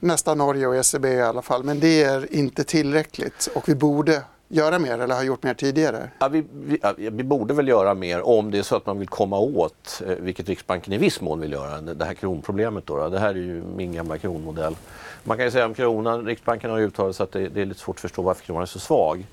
[0.00, 4.22] nästan Norge och ECB i alla fall, men det är inte tillräckligt och vi borde
[4.48, 6.10] göra mer eller ha gjort mer tidigare.
[6.18, 8.98] Ja, vi, vi, ja, vi borde väl göra mer om det är så att man
[8.98, 12.86] vill komma åt, eh, vilket Riksbanken i viss mån vill göra, det här kronproblemet.
[12.86, 13.08] Då, då.
[13.08, 14.76] Det här är ju min gamla kronmodell.
[15.24, 17.66] Man kan ju säga om kronan, Riksbanken har ju uttalat sig att det, det är
[17.66, 19.26] lite svårt att förstå varför kronan är så svag.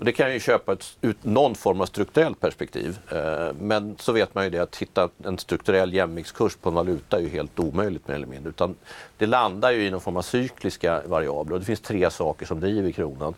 [0.00, 2.98] Det kan jag ju köpa ett, ut någon form av strukturellt perspektiv.
[3.12, 7.16] Eh, men så vet man ju det att hitta en strukturell jämviktskurs på en valuta
[7.16, 8.50] är ju helt omöjligt mer eller mindre.
[8.50, 8.74] Utan
[9.18, 12.60] det landar ju i någon form av cykliska variabler och det finns tre saker som
[12.60, 13.34] driver kronan.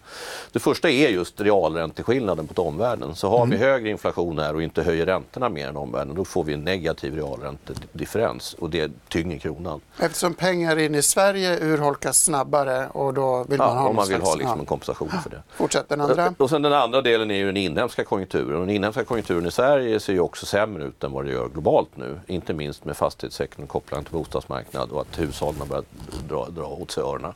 [0.52, 3.14] Det första är just realränteskillnaden mot omvärlden.
[3.14, 6.44] Så har vi högre inflation här och inte höjer räntorna mer än omvärlden då får
[6.44, 9.80] vi en negativ realräntedifferens och det tynger kronan.
[9.98, 13.96] Eftersom pengar in i Sverige urholkas snabbare och då vill man ha Ja, om någon
[13.96, 15.42] man vill ha liksom en kompensation för det.
[15.54, 16.34] Fortsätt den andra.
[16.38, 18.54] Och sen den andra delen är ju den inhemska konjunkturen.
[18.54, 21.48] Och den inhemska konjunkturen i Sverige ser ju också sämre ut än vad det gör
[21.48, 22.20] globalt nu.
[22.26, 25.86] Inte minst med fastighetssektorn kopplad till bostadsmarknad och att hushållen har börjat
[26.28, 27.32] dra, dra åt sig öronen.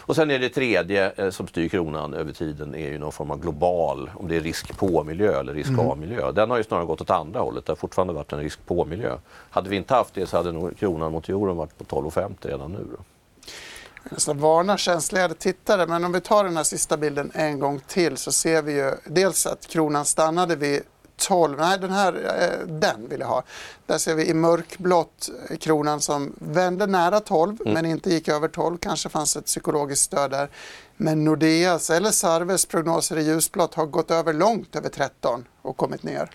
[0.00, 3.30] Och sen är det tredje eh, som styr kronan över tiden är ju någon form
[3.30, 6.32] av global, om det är risk på-miljö eller risk a-miljö.
[6.32, 7.66] Den har ju snarare gått åt andra hållet.
[7.66, 9.16] Det har fortfarande varit en risk på-miljö.
[9.50, 12.72] Hade vi inte haft det så hade nog kronan mot euron varit på 12,50 redan
[12.72, 12.86] nu.
[12.96, 13.04] Då.
[14.08, 18.16] Nästan varnar känsliga tittare, men om vi tar den här sista bilden en gång till
[18.16, 20.82] så ser vi ju dels att kronan stannade vid
[21.16, 23.42] 12, nej den här, eh, den vill jag ha.
[23.86, 25.30] Där ser vi i mörkblått
[25.60, 30.30] kronan som vände nära 12 men inte gick över 12, kanske fanns ett psykologiskt stöd
[30.30, 30.50] där.
[30.96, 36.02] Men Nordeas eller Sarves prognoser i ljusblått har gått över långt över 13 och kommit
[36.02, 36.30] ner.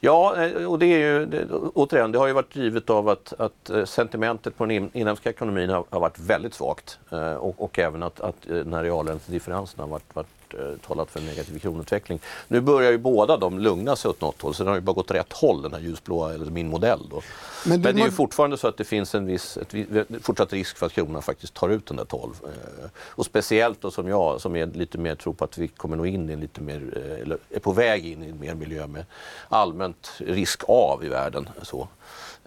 [0.00, 3.70] Ja, eh, och det är ju återigen, det har ju varit drivet av att, att
[3.70, 8.02] eh, sentimentet på den inhemska ekonomin har, har varit väldigt svagt eh, och, och även
[8.02, 12.20] att, att den här realräntedifferensen har varit, varit eh, talat för en negativ kronutveckling.
[12.48, 14.92] Nu börjar ju båda de lugna sig åt något håll så den har ju bara
[14.92, 17.22] gått rätt håll den här ljusblåa, eller min modell då.
[17.64, 20.76] Men Men, det är ju fortfarande så att det finns en viss ett, fortsatt risk
[20.76, 22.34] för att kronan faktiskt tar ut den där 12.
[22.44, 22.50] Eh,
[22.96, 26.06] Och speciellt då som jag som är lite mer tror på att vi kommer nog
[26.06, 28.86] in i en lite mer, eh, eller är på väg in i en mer miljö
[28.86, 29.04] med
[29.48, 31.48] allmänt risk av i världen.
[31.62, 31.88] Så.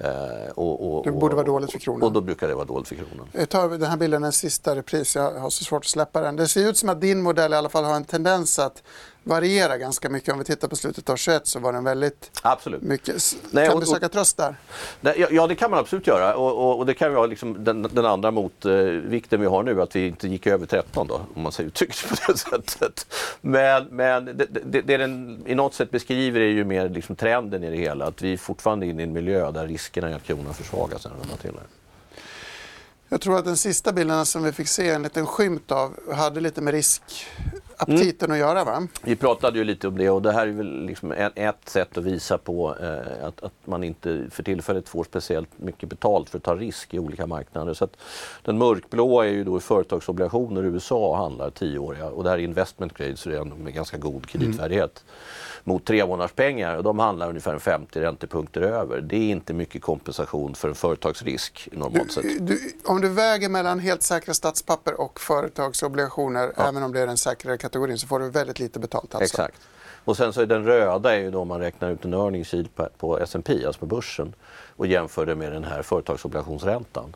[0.03, 2.03] Eh, och, och, Det borde vara dåligt för kronan.
[2.03, 3.27] Och då brukar det vara dåligt för kronan.
[3.31, 6.35] Jag tar den här bilden en sista repris, jag har så svårt att släppa den.
[6.35, 8.83] Det ser ut som att din modell i alla fall har en tendens att
[9.23, 10.33] variera ganska mycket.
[10.33, 12.81] Om vi tittar på slutet av 21 så var den väldigt Absolut.
[12.81, 13.15] mycket.
[13.51, 14.55] Nej, kan och- du söka tröst där?
[15.01, 16.35] Nej, ja, det kan man absolut göra.
[16.35, 19.95] Och, och, och det kan vara liksom den, den andra motvikten vi har nu, att
[19.95, 22.37] vi inte gick över 13 då, om man säger uttryckt på det
[22.69, 23.07] sättet.
[23.41, 27.63] Men, men det, det, det den i något sätt beskriver är ju mer liksom trenden
[27.63, 30.23] i det hela, att vi är fortfarande inne i en miljö där riskerna är att
[30.23, 31.51] kronan försvagas runda till.
[33.13, 36.39] Jag tror att den sista bilden som vi fick se en liten skymt av hade
[36.39, 37.01] lite med risk
[37.77, 38.87] aptiten att göra va?
[39.03, 42.03] Vi pratade ju lite om det och det här är väl liksom ett sätt att
[42.03, 46.43] visa på eh, att, att man inte för tillfället får speciellt mycket betalt för att
[46.43, 47.73] ta risk i olika marknader.
[47.73, 47.87] Så
[48.41, 52.43] den mörkblåa är ju då i företagsobligationer i USA handlar tioåriga och det här är
[52.43, 55.03] investment grade så det är ändå med ganska god kreditvärdighet.
[55.63, 59.01] Mot tre månaders pengar och de handlar ungefär 50 räntepunkter över.
[59.01, 62.47] Det är inte mycket kompensation för en företagsrisk normalt sett.
[62.47, 67.17] Du, om du väger mellan helt säkra statspapper och företagsobligationer, även om det är den
[67.17, 69.15] säkrare kategorin, så får du väldigt lite betalt.
[69.15, 69.23] Alltså.
[69.23, 69.61] Exakt.
[70.05, 72.89] Och sen så är den röda är ju då man räknar ut en earnings på,
[72.97, 74.33] på S&P, alltså på börsen
[74.75, 77.15] och jämför det med den här företagsobligationsräntan.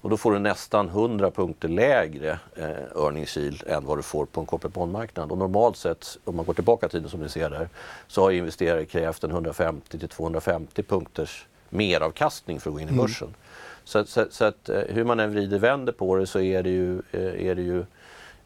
[0.00, 4.26] Och då får du nästan 100 punkter lägre eh, earnings yield än vad du får
[4.26, 5.32] på en corporate bondmarknad.
[5.32, 7.68] Och normalt sett, om man går tillbaka i tiden som ni ser där,
[8.08, 12.92] så har investerare krävt en 150 till 250 punkters meravkastning för att gå in i
[12.92, 13.28] börsen.
[13.28, 13.36] Mm.
[13.84, 16.70] Så, så, så, att eh, hur man än vrider vänder på det så är det
[16.70, 17.84] ju, eh, är det ju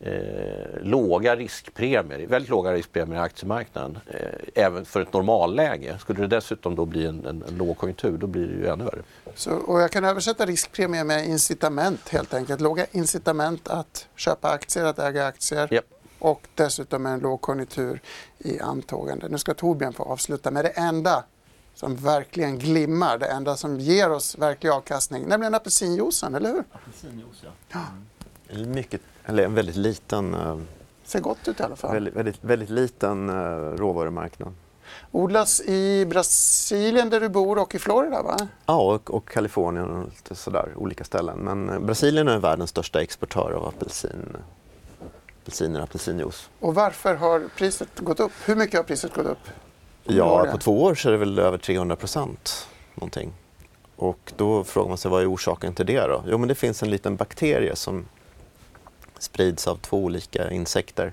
[0.00, 3.98] eh, låga riskpremier, väldigt låga riskpremier i aktiemarknaden.
[4.06, 5.98] Eh, även för ett normalläge.
[5.98, 9.02] Skulle det dessutom då bli en, en, en lågkonjunktur då blir det ju ännu värre.
[9.34, 12.60] Så, och jag kan översätta riskpremie med incitament helt enkelt.
[12.60, 15.74] Låga incitament att köpa aktier, att äga aktier.
[15.74, 15.84] Yep.
[16.18, 18.00] Och dessutom en lågkonjunktur
[18.38, 19.28] i antågande.
[19.28, 21.24] Nu ska Torbjörn få avsluta med det enda
[21.74, 26.64] som verkligen glimmar, det enda som ger oss verklig avkastning, nämligen apelsinjuicen, eller hur?
[26.72, 27.78] Apelsinjuice, ja.
[27.78, 28.06] Mm.
[28.58, 30.34] Mycket eller en väldigt liten...
[30.34, 30.60] Uh,
[31.04, 31.92] Ser gott ut i alla fall.
[31.92, 34.54] Väldigt, väldigt, väldigt liten uh, råvarumarknad.
[35.10, 38.36] Odlas i Brasilien där du bor och i Florida va?
[38.66, 41.38] Ja, och, och Kalifornien och lite sådär, olika ställen.
[41.38, 44.36] Men uh, Brasilien är världens största exportör av apelsin,
[45.42, 46.50] apelsiner och apelsinjuice.
[46.60, 48.32] Och varför har priset gått upp?
[48.44, 49.48] Hur mycket har priset gått upp?
[50.04, 53.32] Ja, på två år så är det väl över 300 procent någonting.
[53.96, 56.24] Och då frågar man sig vad är orsaken till det då?
[56.26, 58.04] Jo, men det finns en liten bakterie som
[59.18, 61.12] sprids av två olika insekter.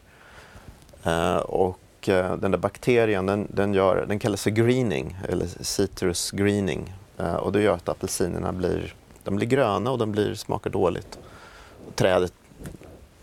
[1.07, 6.31] Uh, och uh, den där bakterien den, den, gör, den kallas för greening, eller citrus
[6.31, 6.93] greening.
[7.19, 11.19] Uh, och det gör att apelsinerna blir, de blir gröna och de blir, smakar dåligt.
[11.95, 12.33] Trädet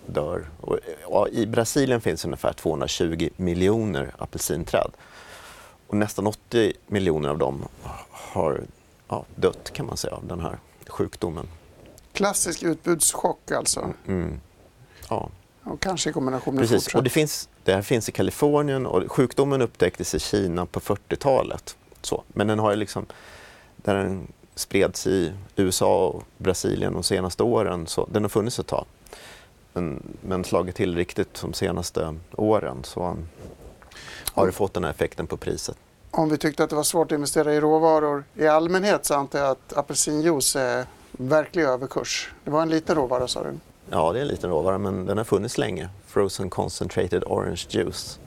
[0.07, 0.47] dör.
[0.61, 4.91] Och, och I Brasilien finns ungefär 220 miljoner apelsinträd.
[5.87, 7.65] Och nästan 80 miljoner av dem
[8.11, 8.61] har
[9.09, 11.49] ja, dött kan man säga av den här sjukdomen.
[12.13, 13.93] Klassisk utbudschock alltså?
[14.07, 14.41] Mm.
[15.11, 15.29] Ja.
[15.65, 16.95] Och kanske i kombination med Precis.
[16.95, 21.77] Och det, finns, det här finns i Kalifornien och sjukdomen upptäcktes i Kina på 40-talet.
[22.03, 22.23] Så.
[22.29, 23.07] Men den har ju liksom,
[23.77, 28.67] där den spreds i USA och Brasilien de senaste åren, så den har funnits ett
[28.67, 28.85] tag.
[29.73, 33.17] Men, men slagit till riktigt de senaste åren så
[34.33, 35.77] har det fått den här effekten på priset.
[36.11, 39.39] Om vi tyckte att det var svårt att investera i råvaror i allmänhet så antar
[39.39, 42.33] jag att apelsinjuice är verklig överkurs.
[42.45, 43.59] Det var en liten råvara sa du?
[43.91, 45.89] Ja, det är en liten råvara men den har funnits länge.
[46.07, 48.19] Frozen Concentrated Orange Juice.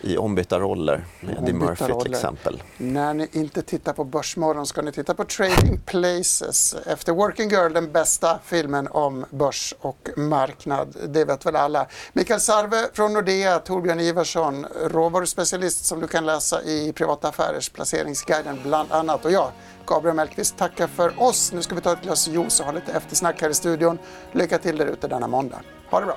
[0.00, 2.00] I ombytta roller med Eddie Murphy roller.
[2.00, 2.62] till exempel.
[2.76, 6.76] När ni inte tittar på Börsmorgon ska ni titta på Trading Places.
[6.86, 10.96] Efter Working Girl, den bästa filmen om börs och marknad.
[11.08, 11.86] Det vet väl alla.
[12.12, 18.58] Mikael Sarve från Nordea, Torbjörn Ivarsson, råvaruspecialist som du kan läsa i Privata Affärers placeringsguiden
[18.62, 19.24] bland annat.
[19.24, 19.50] Och jag,
[19.86, 21.52] Gabriel Mellqvist tackar för oss.
[21.52, 23.98] Nu ska vi ta ett glas juice och ha lite eftersnack här i studion.
[24.32, 25.60] Lycka till där ute denna måndag.
[25.90, 26.16] Ha det bra!